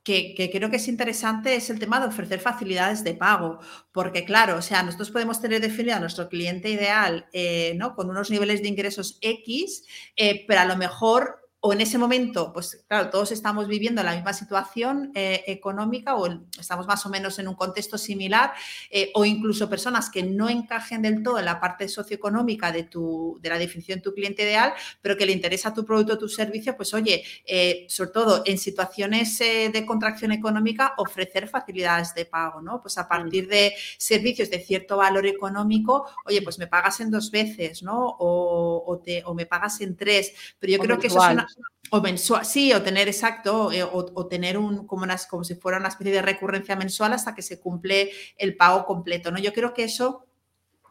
[0.08, 3.58] que, creo que es interesante es el tema de ofrecer facilidades de pago,
[3.92, 7.94] porque claro, o sea, nosotros podemos tener definido a nuestro cliente ideal, eh, ¿no?
[7.94, 9.84] Con unos niveles de ingresos X,
[10.16, 14.14] eh, pero a lo mejor o en ese momento, pues claro, todos estamos viviendo la
[14.14, 18.52] misma situación eh, económica o estamos más o menos en un contexto similar,
[18.90, 23.38] eh, o incluso personas que no encajen del todo en la parte socioeconómica de, tu,
[23.42, 26.28] de la definición de tu cliente ideal, pero que le interesa tu producto o tu
[26.28, 32.62] servicio, pues oye, eh, sobre todo en situaciones de contracción económica, ofrecer facilidades de pago,
[32.62, 32.80] ¿no?
[32.80, 37.32] Pues a partir de servicios de cierto valor económico, oye, pues me pagas en dos
[37.32, 38.16] veces, ¿no?
[38.18, 41.47] O, te, o me pagas en tres, pero yo creo que eso es una
[41.90, 45.88] o mensual, sí, o tener exacto, eh, o, tener un, como, como si fuera una
[45.88, 49.30] especie de recurrencia mensual hasta que se cumple el pago completo.
[49.30, 49.38] ¿no?
[49.38, 50.26] Yo creo que eso,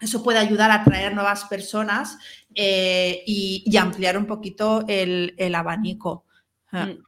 [0.02, 2.18] eso puede ayudar a atraer nuevas personas
[2.56, 6.26] eh, y, ampliar un poquito el, abanico.
[6.72, 6.88] Ah.
[6.88, 7.04] Mm.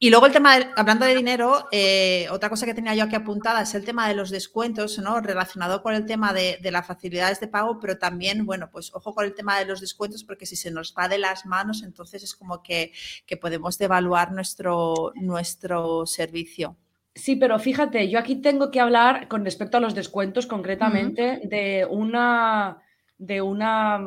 [0.00, 3.62] Y luego el tema, hablando de dinero, eh, otra cosa que tenía yo aquí apuntada
[3.62, 5.20] es el tema de los descuentos, ¿no?
[5.20, 9.24] Relacionado con el tema de, las facilidades de pago, pero también, bueno, pues ojo con
[9.24, 12.36] el tema de los descuentos, porque si se nos va de las manos, entonces es
[12.36, 12.92] como que,
[13.40, 16.76] podemos devaluar nuestro, nuestro servicio.
[17.16, 21.84] Sí, pero fíjate, yo aquí tengo que hablar con respecto a los descuentos concretamente de
[21.90, 22.78] una
[23.18, 23.98] de una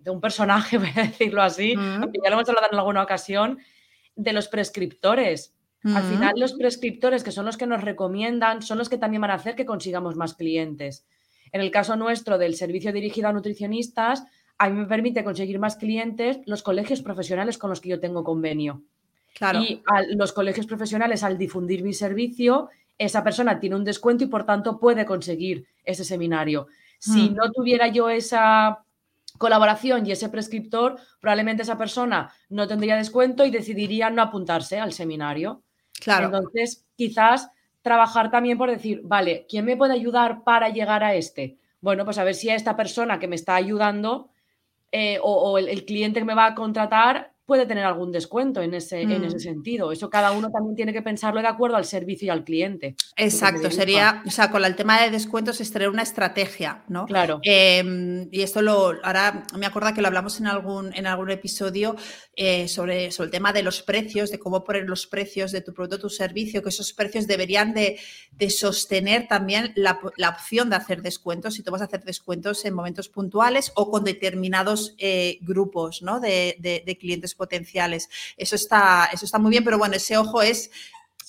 [0.00, 3.58] de un personaje, voy a decirlo así, aunque ya lo hemos hablado en alguna ocasión,
[4.18, 5.54] de los prescriptores.
[5.84, 9.30] Al final, los prescriptores, que son los que nos recomiendan, son los que también van
[9.30, 11.06] a hacer que consigamos más clientes.
[11.52, 14.24] En el caso nuestro del servicio dirigido a nutricionistas,
[14.58, 18.24] a mí me permite conseguir más clientes los colegios profesionales con los que yo tengo
[18.24, 18.82] convenio.
[19.34, 19.62] Claro.
[19.62, 19.82] Y
[20.16, 24.80] los colegios profesionales, al difundir mi servicio, esa persona tiene un descuento y por tanto
[24.80, 26.66] puede conseguir ese seminario.
[26.98, 27.34] Si mm.
[27.34, 28.84] no tuviera yo esa
[29.38, 34.92] colaboración y ese prescriptor, probablemente esa persona no tendría descuento y decidiría no apuntarse al
[34.92, 35.62] seminario.
[36.00, 36.26] Claro.
[36.26, 37.50] Entonces, quizás
[37.82, 41.58] trabajar también por decir, vale, ¿quién me puede ayudar para llegar a este?
[41.80, 44.30] Bueno, pues a ver si a esta persona que me está ayudando
[44.90, 49.00] eh, o, el, cliente que me va a contratar puede tener algún descuento en ese,
[49.00, 49.40] en ese mm.
[49.40, 49.90] sentido.
[49.90, 52.94] Eso cada uno también tiene que pensarlo de acuerdo al servicio y al cliente.
[53.16, 57.06] Exacto, sería, o sea, con el tema de descuentos es tener una estrategia, ¿no?
[57.06, 57.40] Claro.
[57.42, 61.96] Em, y esto lo, ahora me acuerdo que lo hablamos en algún, en algún episodio
[62.36, 65.72] eh, sobre, sobre el tema de los precios, de cómo poner los precios de tu
[65.72, 67.98] producto tu servicio, que esos precios deberían de,
[68.50, 73.08] sostener también la, opción de hacer descuentos, si tú vas a hacer descuentos en momentos
[73.08, 76.20] puntuales o con determinados eh, grupos ¿no?
[76.20, 78.10] de, de clientes potenciales.
[78.36, 80.70] Eso está, eso está muy bien, pero bueno, ese ojo es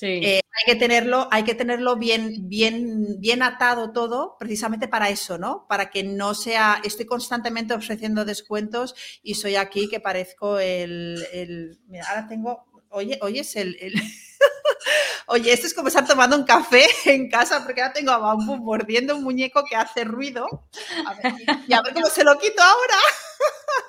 [0.02, 5.38] eh, hay que tenerlo, hay que tenerlo bien, bien, bien atado todo, precisamente para eso,
[5.38, 5.65] ¿no?
[5.67, 12.06] Para que no sea, estoy constantemente ofreciendo descuentos y soy aquí que parezco el, mira,
[12.10, 13.78] ahora tengo, oye, oye, es el,
[15.32, 18.58] Oye, esto es como estar tomando un café en casa porque ahora tengo a Bambú
[18.58, 20.48] mordiendo un muñeco que hace ruido.
[21.67, 22.95] y a ver cómo se lo quito ahora.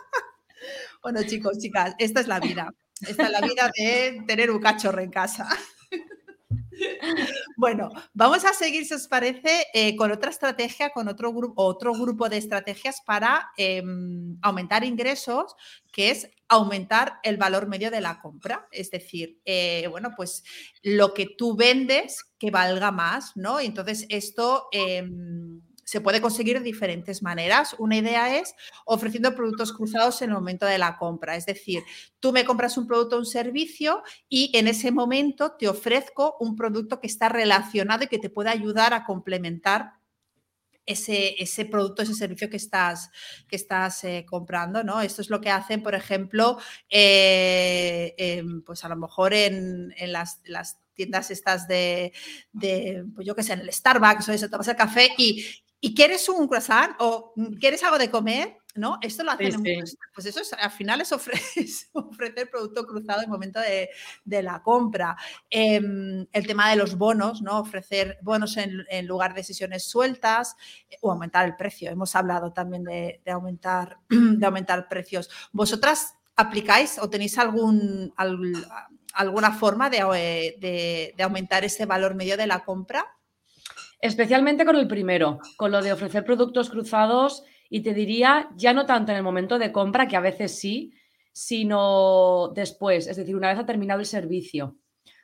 [1.03, 2.75] Bueno, chicos, chicas, esta es la vida.
[3.01, 5.49] Esta es la vida de tener un cachorro en casa.
[7.57, 11.93] Bueno, vamos a seguir, si os parece, eh, con otra estrategia, con otro, grupo, otro
[11.93, 15.55] grupo de estrategias para em, aumentar ingresos,
[15.93, 18.67] que es aumentar el valor medio de la compra.
[18.73, 20.43] Es decir, eh, bueno, pues
[20.83, 23.61] lo que tú vendes que valga más, ¿no?
[23.61, 24.69] entonces esto...
[25.91, 27.75] Em, se puede conseguir de diferentes maneras.
[27.79, 31.37] Una idea es ofreciendo productos cruzados en el momento de la compra.
[31.37, 31.83] Es decir,
[32.21, 36.57] tú me compras un producto o un servicio y en ese momento te ofrezco un
[36.57, 39.95] producto que está relacionado y que te puede ayudar a complementar
[40.87, 43.11] ese, ese, producto, ese servicio que estás,
[43.47, 45.01] que estás eh, comprando, ¿no?
[45.01, 50.41] Esto es lo que hacen, por ejemplo, eh, pues a lo mejor en, las,
[50.95, 52.13] tiendas estas de,
[53.15, 55.45] pues yo qué sé, en el Starbucks o eso, tomas el café y,
[55.81, 58.61] ¿Y quieres un croissant o quieres algo de comer?
[58.75, 58.99] ¿no?
[59.01, 59.63] Esto lo hacen
[60.15, 61.01] Pues eso al final
[61.57, 65.17] es, ofrecer producto cruzado en el momento de, la compra.
[65.49, 67.61] Em, el tema de los bonos, ¿no?
[67.61, 70.57] Ofrecer bonos en, lugar de sesiones sueltas
[70.89, 71.91] eh, o aumentar el precio.
[71.91, 75.29] Hemos hablado también de, aumentar, de aumentar precios.
[75.53, 78.15] ¿Vosotras aplicáis o tenéis algún,
[79.15, 83.05] alguna forma de, de aumentar ese valor medio de la compra?
[84.01, 88.87] Especialmente con el primero, con lo de ofrecer productos cruzados y te diría, ya no
[88.87, 90.93] tanto en el momento de compra, que a veces sí,
[91.33, 94.77] sino después, es decir, una vez ha terminado el servicio.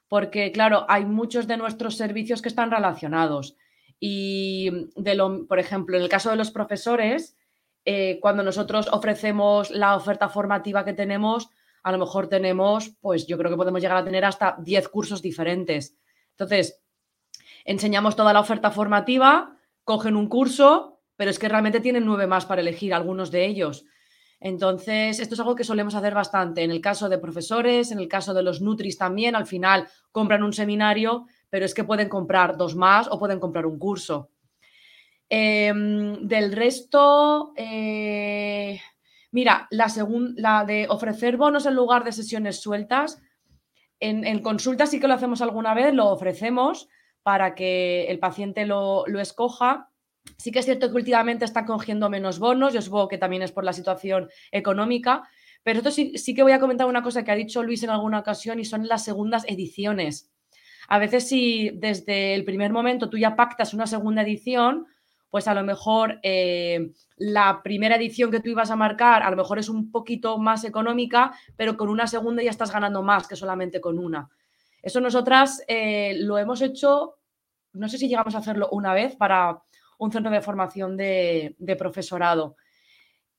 [0.09, 3.57] Porque, claro, hay muchos de nuestros servicios que están relacionados.
[3.99, 7.37] Y, de lo, por ejemplo, en el caso de los profesores,
[7.85, 11.49] eh, cuando nosotros ofrecemos la oferta formativa que tenemos,
[11.83, 15.23] a lo mejor tenemos, pues yo creo que podemos llegar a tener hasta 10 cursos
[15.23, 15.97] diferentes.
[16.31, 16.83] Entonces,
[17.67, 22.47] enseñamos toda la oferta formativa, cogen un curso, pero es que realmente tienen nueve más
[22.47, 23.85] para elegir, algunos de ellos.
[24.39, 26.63] Entonces, esto es algo que solemos hacer bastante.
[26.63, 30.43] En el caso de profesores, en el caso de los Nutris también, al final compran
[30.43, 34.31] un seminario, pero es que pueden comprar dos más o pueden comprar un curso.
[35.29, 38.81] Em, del resto, eh,
[39.33, 39.87] mira, la,
[40.37, 43.21] la de ofrecer bonos en lugar de sesiones sueltas,
[43.99, 46.87] en consulta sí que lo hacemos alguna vez, lo ofrecemos,
[47.27, 49.91] para que el paciente lo, escoja.
[50.37, 53.51] Sí que es cierto que últimamente están cogiendo menos bonos, yo supongo que también es
[53.51, 55.25] por la situación económica,
[55.65, 57.91] pero esto sí, sí, que voy a comentar una cosa que ha dicho Luis en
[57.91, 60.33] alguna ocasión y son las segundas ediciones.
[60.87, 64.87] A veces si desde el primer momento tú ya pactas una segunda edición,
[65.29, 69.37] pues a lo mejor eh, la primera edición que tú ibas a marcar a lo
[69.37, 73.35] mejor es un poquito más económica, pero con una segunda ya estás ganando más que
[73.35, 74.31] solamente con una.
[74.87, 77.17] Eso nosotras eh, lo hemos hecho,
[77.73, 79.61] no sé si llegamos a hacerlo una vez para
[79.99, 82.55] un centro de formación de, profesorado.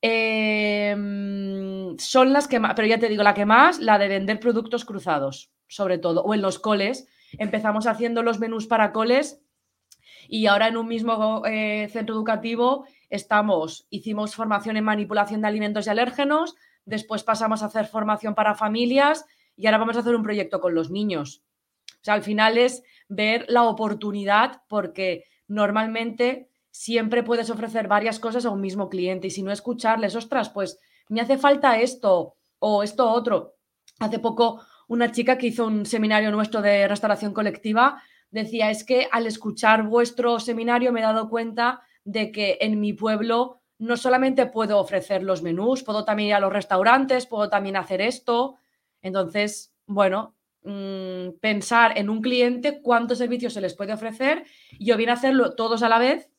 [0.02, 4.40] Em, son las que más, pero ya te digo, la que más, la de vender
[4.40, 7.08] productos cruzados, sobre todo, o en los coles.
[7.38, 9.40] Empezamos haciendo los menús para coles
[10.28, 15.86] y ahora en un mismo eh, centro educativo estamos, hicimos formación en manipulación de alimentos
[15.86, 19.24] y alérgenos, después pasamos a hacer formación para familias
[19.58, 21.42] y ahora vamos a hacer un proyecto con los niños.
[22.00, 28.46] O sea, al final es ver la oportunidad porque normalmente siempre puedes ofrecer varias cosas
[28.46, 32.82] a un mismo cliente y si no escucharles, ostras, pues me hace falta esto o
[32.82, 33.56] esto otro.
[33.98, 39.08] Hace poco una chica que hizo un seminario nuestro de restauración colectiva decía, es que
[39.10, 44.46] al escuchar vuestro seminario me he dado cuenta de que en mi pueblo no solamente
[44.46, 48.56] puedo ofrecer los menús, puedo también ir a los restaurantes, puedo también hacer esto.
[49.02, 54.44] Entonces, bueno, mm, pensar en un cliente cuántos servicios se les puede ofrecer
[54.78, 56.30] y o bien hacerlo todos a la vez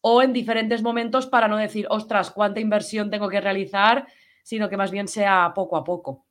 [0.00, 4.06] o en diferentes momentos para no decir, ostras, cuánta inversión tengo que realizar,
[4.42, 6.26] sino que más bien sea poco a poco.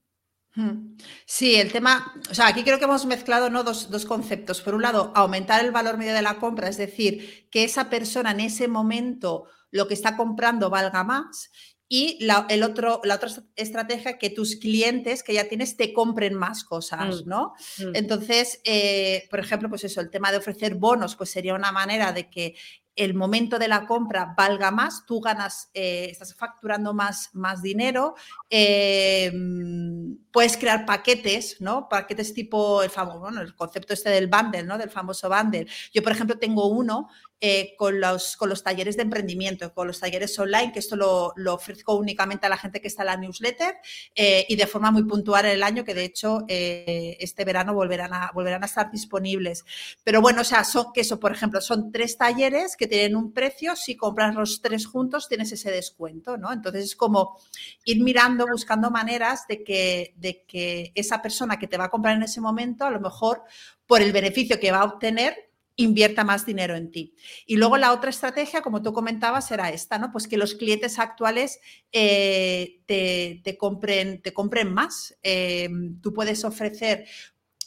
[0.56, 0.96] Hmm.
[1.26, 3.64] Sí, el tema, o sea, aquí creo que hemos mezclado ¿no?
[3.64, 4.62] dos, dos, conceptos.
[4.62, 8.32] Por un lado, aumentar el valor medio de la compra, es decir, que esa persona
[8.32, 11.52] en ese momento lo que está comprando valga más.
[11.88, 16.34] Y la, el otro, la otra estrategia, que tus clientes que ya tienes te compren
[16.34, 17.54] más cosas, mm, ¿no?
[17.78, 17.96] Mm.
[17.96, 22.12] Entonces, eh, por ejemplo, pues eso, el tema de ofrecer bonos, pues sería una manera
[22.12, 22.56] de que
[22.96, 28.16] el momento de la compra valga más, tú ganas, eh, estás facturando más, más dinero,
[28.50, 31.90] em, puedes crear paquetes, ¿no?
[31.90, 34.78] Paquetes tipo el famoso, bueno, el concepto este del bundle, ¿no?
[34.78, 35.68] Del famoso bundle.
[35.94, 37.10] Yo, por ejemplo, tengo uno
[37.42, 41.34] eh, con, los, con los talleres de emprendimiento, con los talleres online, que esto lo,
[41.54, 43.76] ofrezco únicamente a la gente que está en la newsletter
[44.16, 48.14] eh, y de forma muy puntual en el año, que de hecho este verano volverán
[48.14, 49.64] a, volverán a estar disponibles.
[50.04, 53.32] Pero bueno, o sea, son, que eso, por ejemplo, son tres talleres que tienen un
[53.32, 56.52] precio, si compras los tres juntos tienes ese descuento, ¿no?
[56.52, 57.40] Entonces es como
[57.84, 62.16] ir mirando, buscando maneras de que, de que esa persona que te va a comprar
[62.16, 63.44] en ese momento, a lo mejor
[63.88, 67.16] por el beneficio que va a obtener, invierta más dinero en ti.
[67.46, 70.12] Y luego la otra estrategia, como tú comentabas, era esta, ¿no?
[70.12, 71.60] Pues que los clientes actuales
[71.92, 75.18] eh, te, compren, te compren más.
[75.24, 75.70] Eh,
[76.02, 77.06] tú puedes ofrecer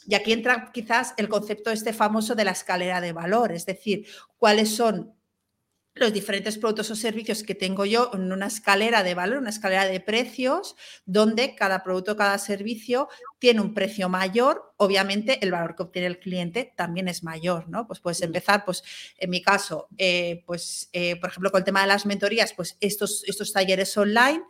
[0.07, 4.07] y aquí entra quizás el concepto este famoso de la escalera de valor, es decir,
[4.37, 5.13] cuáles son
[5.95, 9.85] los diferentes productos o servicios que tengo yo en una escalera de valor, una escalera
[9.85, 10.75] de precios,
[11.05, 14.73] donde cada producto, cada servicio tiene un precio mayor.
[14.77, 17.85] Obviamente, el valor que obtiene el cliente también es mayor, ¿no?
[17.87, 18.83] Pues puedes empezar, pues
[19.17, 22.77] en mi caso, eh, pues eh, por ejemplo, con el tema de las mentorías, pues
[22.79, 24.43] estos, estos talleres online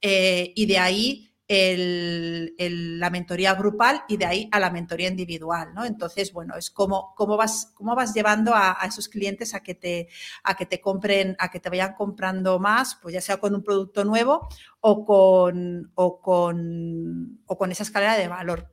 [0.00, 5.84] eh, y de ahí la mentoría grupal y de ahí a la mentoría individual, ¿no?
[5.84, 10.08] Entonces, bueno, es como cómo vas, cómo vas llevando a, esos clientes a que, te,
[10.42, 13.62] a que te compren, a que te vayan comprando más, pues ya sea con un
[13.62, 14.48] producto nuevo
[14.80, 18.72] o con, o con, o con esa escalera de valor.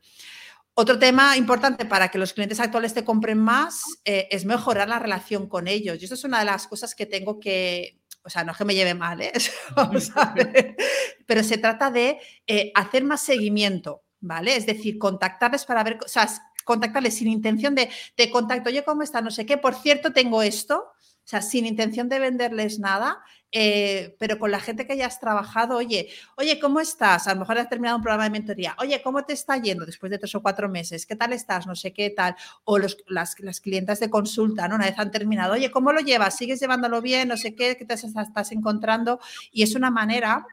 [0.76, 4.97] Otro tema importante para que los clientes actuales te compren más eh, es mejorar la
[4.97, 6.01] relación con ellos.
[6.01, 8.65] Y eso es una de las cosas que tengo que, o sea, no es que
[8.65, 9.34] me lleve mal, ¿eh?
[11.26, 14.55] pero se trata de eh, hacer más seguimiento, ¿vale?
[14.55, 16.28] Es decir, contactarles para ver, o sea,
[16.63, 19.21] contactarles sin intención de, te contacto, oye, ¿cómo está?
[19.21, 20.91] No sé qué, por cierto, tengo esto,
[21.26, 23.24] o sea, sin intención de venderles nada,
[23.55, 27.28] eh, pero con la gente que ya has trabajado, oye, oye, ¿cómo estás?
[27.28, 30.09] A lo mejor has terminado un programa de mentoría, oye, ¿cómo te está yendo después
[30.09, 31.05] de tres o cuatro meses?
[31.05, 31.65] ¿Qué tal estás?
[31.65, 32.36] No sé qué tal.
[32.65, 34.76] O los, las, las, clientas de consulta, ¿no?
[34.76, 36.36] Una vez han terminado, oye, ¿cómo lo llevas?
[36.36, 37.30] ¿Sigues llevándolo bien?
[37.30, 39.19] No sé qué, ¿qué te estás encontrando?
[39.51, 40.45] Y es una manera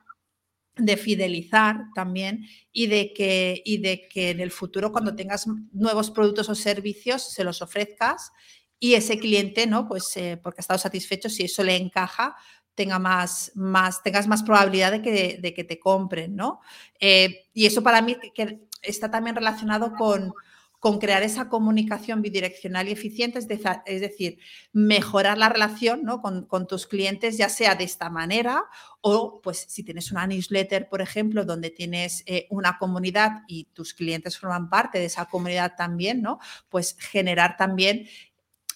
[0.76, 6.10] de fidelizar también y de, que, y de que en el futuro cuando tengas nuevos
[6.10, 8.32] productos o servicios se los ofrezcas
[8.80, 9.86] y ese cliente, ¿no?
[9.86, 12.34] Pues eh, porque ha estado satisfecho, si eso le encaja,
[12.74, 16.60] tenga más, más, tengas más probabilidad de que, de que te compren, ¿no?
[16.98, 20.32] Eh, y eso para mí que está también relacionado con,
[20.80, 24.38] con crear esa comunicación bidireccional y eficiente, es, decir,
[24.72, 26.22] mejorar la relación ¿no?
[26.22, 28.64] con, con, tus clientes, ya sea de esta manera
[29.02, 33.92] o pues si tienes una newsletter, por ejemplo, donde tienes eh, una comunidad y tus
[33.92, 36.38] clientes forman parte de esa comunidad también, ¿no?
[36.70, 38.08] Pues generar también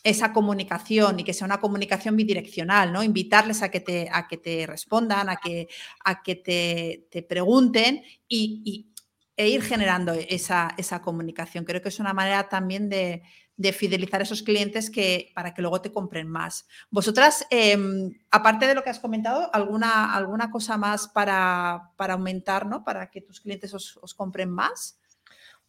[0.04, 3.02] esa comunicación y que sea una comunicación bidireccional, ¿no?
[3.02, 5.68] Invitarles a que te, a que te respondan, a que,
[6.04, 8.90] a que te, te pregunten y,
[9.36, 11.64] e ir generando esa, esa, comunicación.
[11.64, 13.22] Creo que es una manera también de,
[13.56, 16.68] de, fidelizar a esos clientes que, para que luego te compren más.
[16.90, 22.66] Vosotras, em, aparte de lo que has comentado, ¿alguna, alguna cosa más para, para aumentar,
[22.66, 22.84] ¿no?
[22.84, 25.00] para que tus clientes os, os compren más?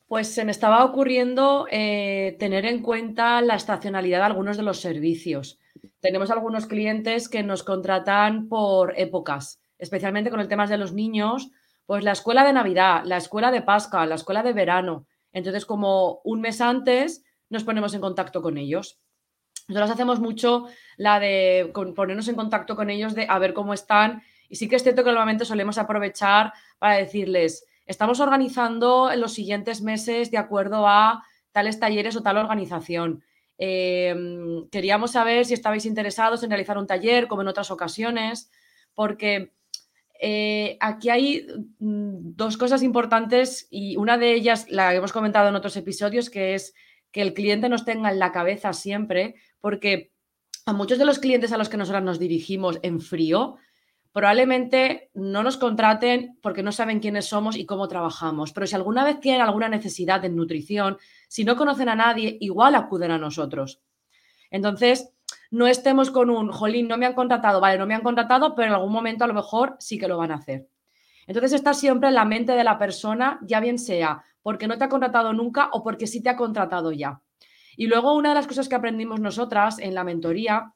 [0.08, 4.80] Pues se me estaba ocurriendo eh, tener en cuenta la estacionalidad de algunos de los
[4.80, 5.60] servicios.
[6.00, 11.50] Tenemos algunos clientes que nos contratan por épocas, especialmente con el tema de los niños,
[11.88, 15.08] pues la escuela de Navidad, la escuela de Pascua, la escuela de verano.
[15.34, 19.00] Entonces, como un mes antes, nos ponemos en contacto con ellos.
[19.68, 24.22] Nosotros hacemos mucho la de ponernos en contacto con ellos, de a ver cómo están.
[24.48, 29.34] Y sí que es cierto que normalmente solemos aprovechar para decirles, estamos organizando en los
[29.34, 33.24] siguientes meses de acuerdo a tales talleres o tal organización.
[33.58, 38.52] Em, queríamos saber si estabais interesados en realizar un taller, como en otras ocasiones,
[38.94, 39.54] porque
[40.20, 41.48] eh, aquí hay
[41.80, 46.56] mm, dos cosas importantes y una de ellas la hemos comentado en otros episodios, que
[46.56, 46.74] es
[47.12, 50.12] que el cliente nos tenga en la cabeza siempre, porque
[50.66, 53.56] a muchos de los clientes a los que nosotros nos dirigimos en frío,
[54.16, 58.54] probablemente no nos contraten porque no saben quiénes somos y cómo trabajamos.
[58.54, 60.98] Pero si alguna vez tienen alguna necesidad en nutrición,
[61.28, 63.82] si no conocen a nadie, igual acuden a nosotros.
[64.50, 65.12] Entonces,
[65.52, 68.70] no estemos con un, jolín, no me han contratado, vale, no me han contratado, pero
[68.70, 70.70] en algún momento a lo mejor sí que lo van a hacer.
[71.28, 74.86] Entonces, estar siempre en la mente de la persona, ya bien sea porque no te
[74.86, 77.20] ha contratado nunca o porque sí te ha contratado ya.
[77.76, 80.72] Y luego una de las cosas que aprendimos nosotras en la mentoría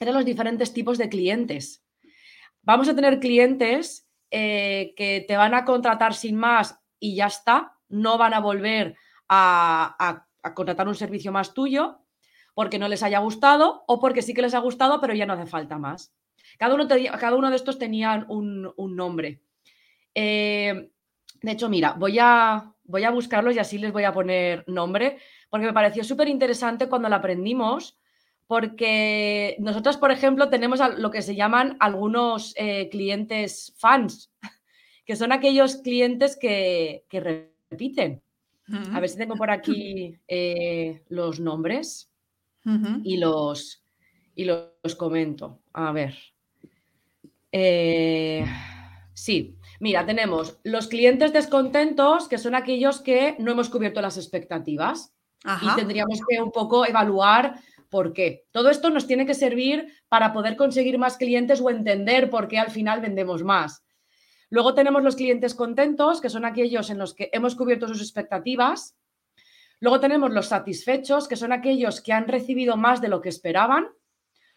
[0.00, 1.84] eran los diferentes tipos de clientes.
[2.62, 7.76] Vamos a tener clientes eh, que te van a contratar sin más y ya está,
[7.88, 8.96] no van a volver
[9.28, 11.98] a, contratar un servicio más tuyo
[12.54, 15.32] porque no les haya gustado o porque sí que les ha gustado, pero ya no
[15.32, 16.14] hace falta más.
[16.58, 19.42] Cada uno, de estos tenían un, nombre.
[20.14, 20.90] Eh,
[21.42, 25.18] de hecho, mira, voy a, voy a buscarlos y así les voy a poner nombre,
[25.48, 27.99] porque me pareció súper interesante cuando lo aprendimos,
[28.50, 34.32] porque nosotros, por ejemplo, tenemos lo que se llaman algunos eh, clientes fans,
[35.06, 38.20] que son aquellos clientes que, repiten.
[38.92, 42.10] A ver si tengo por aquí eh, los nombres
[43.04, 43.84] y, los,
[44.34, 45.60] y los comento.
[45.72, 46.18] A ver.
[47.52, 48.44] Eh,
[49.14, 55.14] sí, mira, tenemos los clientes descontentos, que son aquellos que no hemos cubierto las expectativas.
[55.62, 57.60] Y tendríamos que un poco evaluar
[57.90, 58.46] ¿Por qué?
[58.52, 62.58] Todo esto nos tiene que servir para poder conseguir más clientes o entender por qué
[62.58, 63.84] al final vendemos más.
[64.48, 68.96] Luego tenemos los clientes contentos, que son aquellos en los que hemos cubierto sus expectativas.
[69.80, 73.88] Luego tenemos los satisfechos, que son aquellos que han recibido más de lo que esperaban.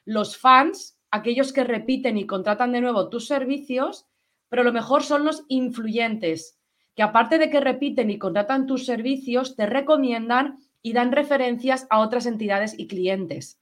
[0.06, 4.06] Los fans, aquellos que repiten y contratan de nuevo tus servicios.
[4.48, 6.60] Pero lo mejor son los influyentes,
[6.96, 12.00] que aparte de que repiten y contratan tus servicios, te recomiendan y dan referencias a
[12.00, 13.60] otras entidades y clientes.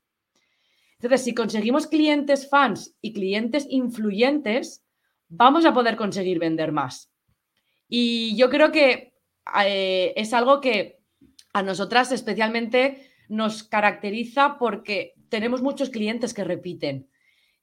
[1.00, 4.84] Entonces, si conseguimos clientes fans y clientes influyentes,
[5.30, 7.12] vamos a poder conseguir vender más.
[7.88, 9.14] Y yo creo que
[9.66, 11.00] eh, es algo que
[11.54, 17.10] a nosotras especialmente nos caracteriza porque tenemos muchos clientes que repiten,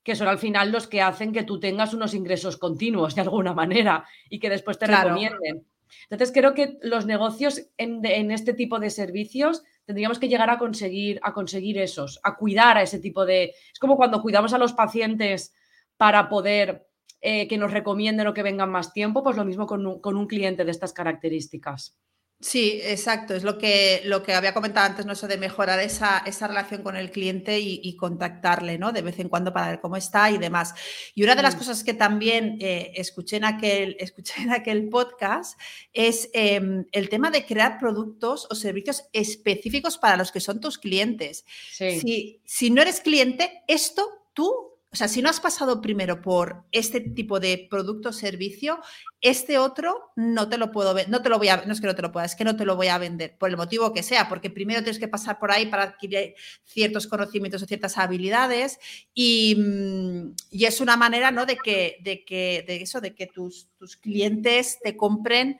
[0.02, 3.54] que son al final los que hacen que tú tengas unos ingresos continuos de alguna
[3.54, 5.66] manera y que después te recomienden.
[6.10, 11.20] Entonces creo que los negocios en, este tipo de servicios tendríamos que llegar a conseguir,
[11.22, 13.54] a conseguir esos, a cuidar a ese tipo de...
[13.72, 15.54] Es como cuando cuidamos a los pacientes
[15.96, 16.86] para poder
[17.20, 20.64] eh, que nos recomienden o que vengan más tiempo, pues lo mismo con un, cliente
[20.64, 21.98] de estas características.
[22.40, 23.34] Sí, exacto.
[23.34, 25.12] Es lo que, lo que había comentado antes, ¿no?
[25.12, 28.92] Eso de mejorar esa, esa relación con el cliente y, contactarle, ¿no?
[28.92, 30.72] De vez en cuando para ver cómo está y demás.
[31.16, 31.58] Y una de las mm.
[31.58, 35.58] cosas que también eh, escuché, en aquel, escuché en aquel podcast
[35.92, 40.78] es em, el tema de crear productos o servicios específicos para los que son tus
[40.78, 41.44] clientes.
[41.72, 46.64] Si, si no eres cliente, esto tú o sea, si no has pasado primero por
[46.72, 48.80] este tipo de producto o servicio,
[49.20, 51.86] este otro no te lo puedo ver, no te lo voy a, no es que
[51.86, 53.92] no te lo pueda, es que no te lo voy a vender, por el motivo
[53.92, 56.34] que sea, porque primero tienes que pasar por ahí para adquirir
[56.64, 58.78] ciertos conocimientos o ciertas habilidades
[59.12, 61.44] y, mm, es una manera, ¿no?
[61.44, 65.58] De que, de que, de eso, de que tus, tus clientes te compren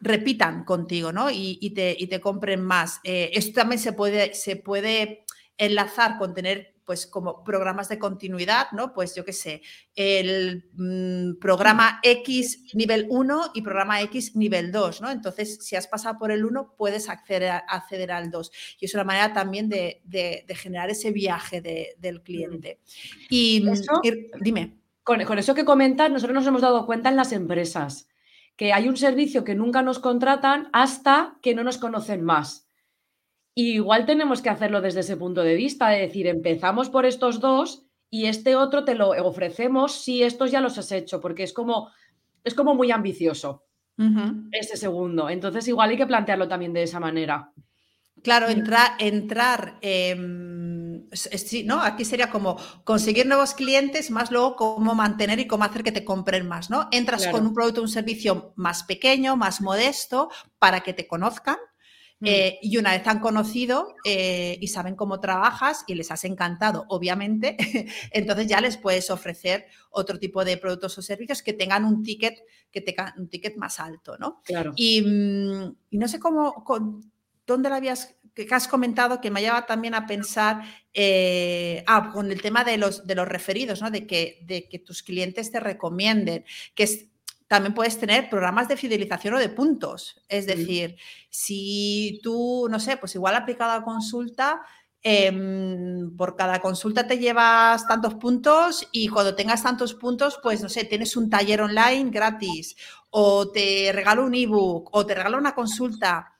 [0.00, 1.30] repitan contigo, ¿no?
[1.30, 2.98] Y, te, te, compren más.
[3.04, 5.24] Eh, esto también se puede, se puede
[5.58, 8.92] enlazar con tener pues como programas de continuidad, ¿no?
[8.92, 9.62] Pues yo qué sé,
[9.94, 15.10] el mm, programa X nivel 1 y programa X nivel 2, ¿no?
[15.10, 18.52] Entonces, si has pasado por el 1, puedes acceder, acceder al 2.
[18.80, 20.02] Y es una manera también de,
[20.56, 21.60] generar ese viaje
[21.98, 22.80] del cliente.
[23.28, 24.78] Y, mm, dime.
[25.02, 28.06] Con, con eso que comentas, nosotros nos hemos dado cuenta en las empresas
[28.56, 32.68] que hay un servicio que nunca nos contratan hasta que no nos conocen más
[33.54, 37.86] igual tenemos que hacerlo desde ese punto de vista, de decir, empezamos por estos dos
[38.10, 41.90] y este otro te lo ofrecemos si estos ya los has hecho, porque es como,
[42.44, 43.64] es como muy ambicioso
[44.50, 45.30] ese segundo.
[45.30, 47.52] Entonces igual hay que plantearlo también de esa manera.
[48.22, 49.78] Claro, entrar, entrar
[51.64, 51.80] ¿no?
[51.82, 56.04] Aquí sería como conseguir nuevos clientes, más luego cómo mantener y cómo hacer que te
[56.04, 56.88] compren más, ¿no?
[56.90, 61.56] Entras con un producto, un servicio más pequeño, más modesto, para que te conozcan.
[62.24, 66.84] Eh, y una vez han conocido eh, y saben cómo trabajas y les has encantado,
[66.88, 67.56] obviamente,
[68.12, 72.38] entonces ya les puedes ofrecer otro tipo de productos o servicios que tengan un ticket,
[72.70, 74.40] que tengan un ticket más alto, ¿no?
[74.44, 74.72] Claro.
[74.76, 76.64] Y, mm, no sé cómo,
[77.46, 80.62] dónde lo habías que has comentado que me lleva también a pensar
[80.94, 83.90] eh, ah, con el tema de los, de los referidos, ¿no?
[83.90, 86.44] de, que, de que tus clientes te recomienden,
[86.74, 87.08] que es,
[87.52, 90.24] también puedes tener programas de fidelización o de puntos.
[90.26, 90.96] Es decir,
[91.28, 94.62] si tú, no sé, pues igual aplicado a consulta,
[95.02, 100.70] em, por cada consulta te llevas tantos puntos y cuando tengas tantos puntos, pues no
[100.70, 102.74] sé, tienes un taller online gratis
[103.10, 106.32] o te regalo un ebook o te regalo una consulta.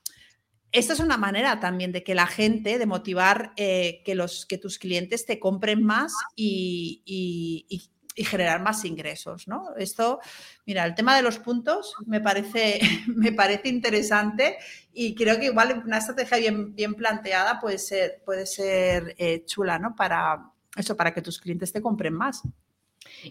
[0.71, 4.57] Esta es una manera también de que la gente, de motivar eh, que, los, que
[4.57, 9.75] tus clientes te compren más y, y generar más ingresos, ¿no?
[9.77, 10.19] Esto,
[10.65, 14.57] mira, el tema de los puntos me parece, me parece interesante
[14.93, 19.79] y creo que igual una estrategia bien, bien planteada puede ser, puede ser eh, chula,
[19.79, 19.95] ¿no?
[19.95, 22.43] Para eso, para que tus clientes te compren más.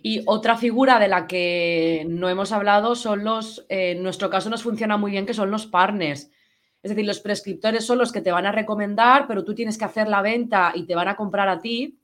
[0.02, 4.50] Y otra figura de la que no hemos hablado son los, eh, en nuestro caso
[4.50, 6.30] nos funciona muy bien, que son los partners.
[6.82, 9.84] Es decir, los prescriptores son los que te van a recomendar, pero tú tienes que
[9.84, 12.00] hacer la venta y te van a comprar a ti.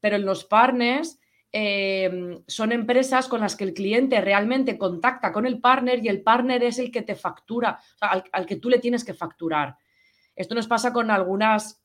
[0.00, 1.17] Pero en los partners
[1.50, 6.22] Em, son empresas con las que el cliente realmente contacta con el partner y el
[6.22, 9.76] partner es el que te factura, al, que tú le tienes que facturar.
[10.36, 11.82] Esto nos pasa con algunas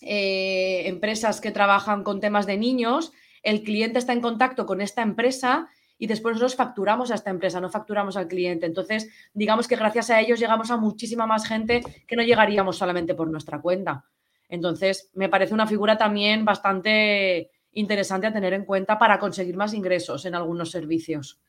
[0.00, 3.12] eh, empresas que trabajan con temas de niños.
[3.42, 7.60] El cliente está en contacto con esta empresa y después nosotros facturamos a esta empresa,
[7.60, 8.64] no facturamos al cliente.
[8.64, 13.14] Entonces, digamos que gracias a ellos llegamos a muchísima más gente que no llegaríamos solamente
[13.14, 14.04] por nuestra cuenta.
[14.48, 19.74] Entonces, me parece una figura también bastante interesante a tener en cuenta para conseguir más
[19.74, 21.40] ingresos en algunos servicios.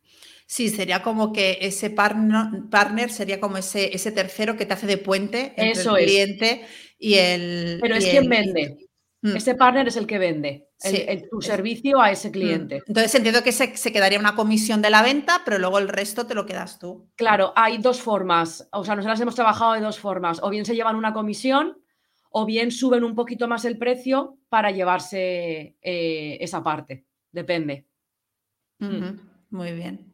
[0.45, 4.97] Sí, sería como que ese partner, sería como ese, ese tercero que te hace de
[4.97, 6.65] puente entre el cliente
[6.99, 7.79] y el.
[7.81, 8.89] Pero es quien vende.
[9.21, 9.35] Mm.
[9.35, 10.67] Ese partner es el que vende
[11.29, 12.31] tu servicio a ese mm.
[12.31, 12.83] cliente.
[12.87, 16.25] Entonces entiendo que se, se, quedaría una comisión de la venta, pero luego el resto
[16.25, 17.09] te lo quedas tú.
[17.15, 18.67] Claro, hay dos formas.
[18.71, 20.39] O sea, nosotros hemos trabajado de dos formas.
[20.41, 21.80] O bien se llevan una comisión
[22.31, 27.05] o bien suben un poquito más el precio para llevarse eh, esa parte.
[27.31, 27.87] Depende.
[28.79, 29.19] Mm.
[29.51, 30.13] Muy bien.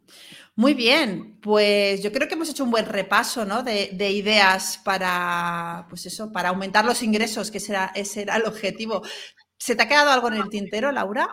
[0.56, 3.62] Muy bien, pues yo creo que hemos hecho un buen repaso ¿no?
[3.62, 9.04] de, ideas para, pues eso, para aumentar los ingresos, que será, ese era el objetivo.
[9.60, 11.30] ¿Se te ha quedado algo en el tintero, Laura?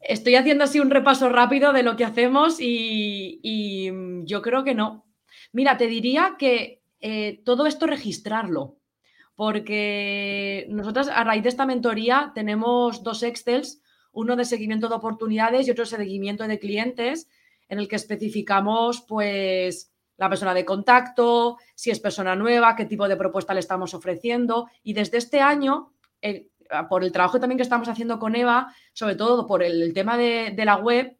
[0.00, 3.90] Estoy haciendo así un repaso rápido de lo que hacemos y, y
[4.24, 5.06] yo creo que no.
[5.52, 8.78] Mira, te diría que eh, todo esto registrarlo,
[9.36, 13.80] porque nosotros a raíz de esta mentoría tenemos dos Excels,
[14.12, 17.28] uno de seguimiento de oportunidades y otro de seguimiento de clientes,
[17.68, 23.08] en el que especificamos pues la persona de contacto, si es persona nueva, qué tipo
[23.08, 24.68] de propuesta le estamos ofreciendo.
[24.84, 26.48] Y desde este año, eh,
[26.88, 30.52] por el trabajo también que estamos haciendo con Eva, sobre todo por el, tema de,
[30.54, 31.16] de, la web,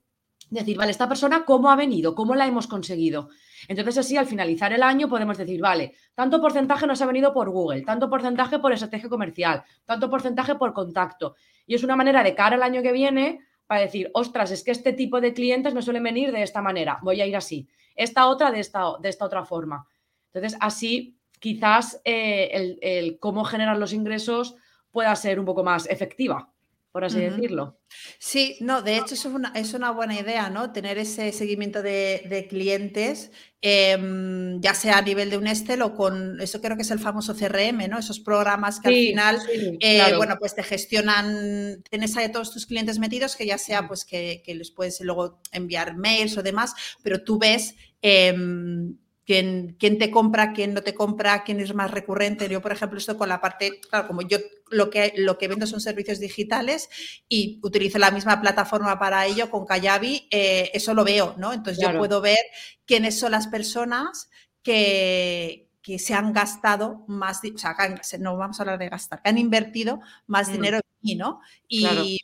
[0.50, 2.14] decir, vale, esta persona, ¿cómo ha venido?
[2.14, 3.28] ¿Cómo la hemos conseguido?
[3.68, 7.50] Entonces, así, al finalizar el año, podemos decir, vale, tanto porcentaje nos ha venido por
[7.50, 11.34] Google, tanto porcentaje por estrategia comercial, tanto porcentaje por contacto.
[11.66, 14.70] Y es una manera de cara al año que viene para decir, ostras, es que
[14.70, 17.68] este tipo de clientes me suelen venir de esta manera, voy a ir así.
[17.96, 19.86] Esta otra de esta, de esta otra forma.
[20.32, 24.56] Entonces, así quizás eh, el, el cómo generar los ingresos
[24.90, 26.53] pueda ser un poco más efectiva
[26.94, 27.80] por así decirlo.
[28.20, 30.70] Sí, no, de hecho es una, es una buena idea, ¿no?
[30.70, 36.40] Tener ese seguimiento de, clientes, em, ya sea a nivel de un Excel o con,
[36.40, 37.98] eso creo que es el famoso CRM, ¿no?
[37.98, 39.38] Esos programas que al final,
[39.80, 44.04] eh, bueno, pues te gestionan, tienes ahí todos tus clientes metidos, que ya sea pues
[44.04, 47.74] que, que les puedes luego enviar mails o demás, pero tú ves...
[48.02, 52.48] Em, quién, quién te compra, quién no te compra, quién es más recurrente.
[52.48, 54.38] Yo, por ejemplo, esto con la parte, claro, como yo
[54.74, 56.88] lo que, lo que vendo son servicios digitales
[57.28, 61.52] y utilizo la misma plataforma para ello con Kayabi, eh, eso lo veo, ¿no?
[61.52, 62.38] Entonces yo puedo ver
[62.84, 64.28] quiénes son las personas
[64.62, 69.28] que, que se han gastado más, o sea, no vamos a hablar de gastar, que
[69.28, 70.52] han invertido más mm.
[70.52, 71.40] dinero en mí, ¿no?
[71.68, 72.18] Y,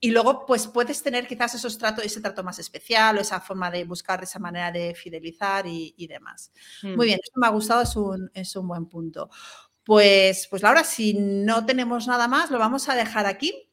[0.00, 3.70] y, luego, pues puedes tener quizás esos tratos, ese trato más especial o esa forma
[3.70, 6.50] de buscar esa manera de fidelizar y, demás.
[6.82, 7.00] Muy mm.
[7.00, 9.28] bien, esto me ha gustado, es un, es un buen punto.
[9.84, 13.68] Pues, pues Laura, si no tenemos nada más, lo vamos a dejar aquí.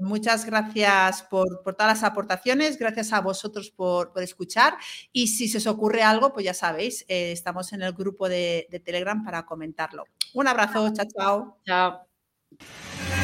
[0.00, 4.76] Muchas gracias por, todas las aportaciones, gracias a vosotros por, escuchar
[5.12, 8.68] y si se os ocurre algo, pues ya sabéis, eh, estamos en el grupo de,
[8.70, 10.04] de Telegram para comentarlo.
[10.34, 11.58] Un abrazo, chao, chao.
[11.66, 13.17] Chao.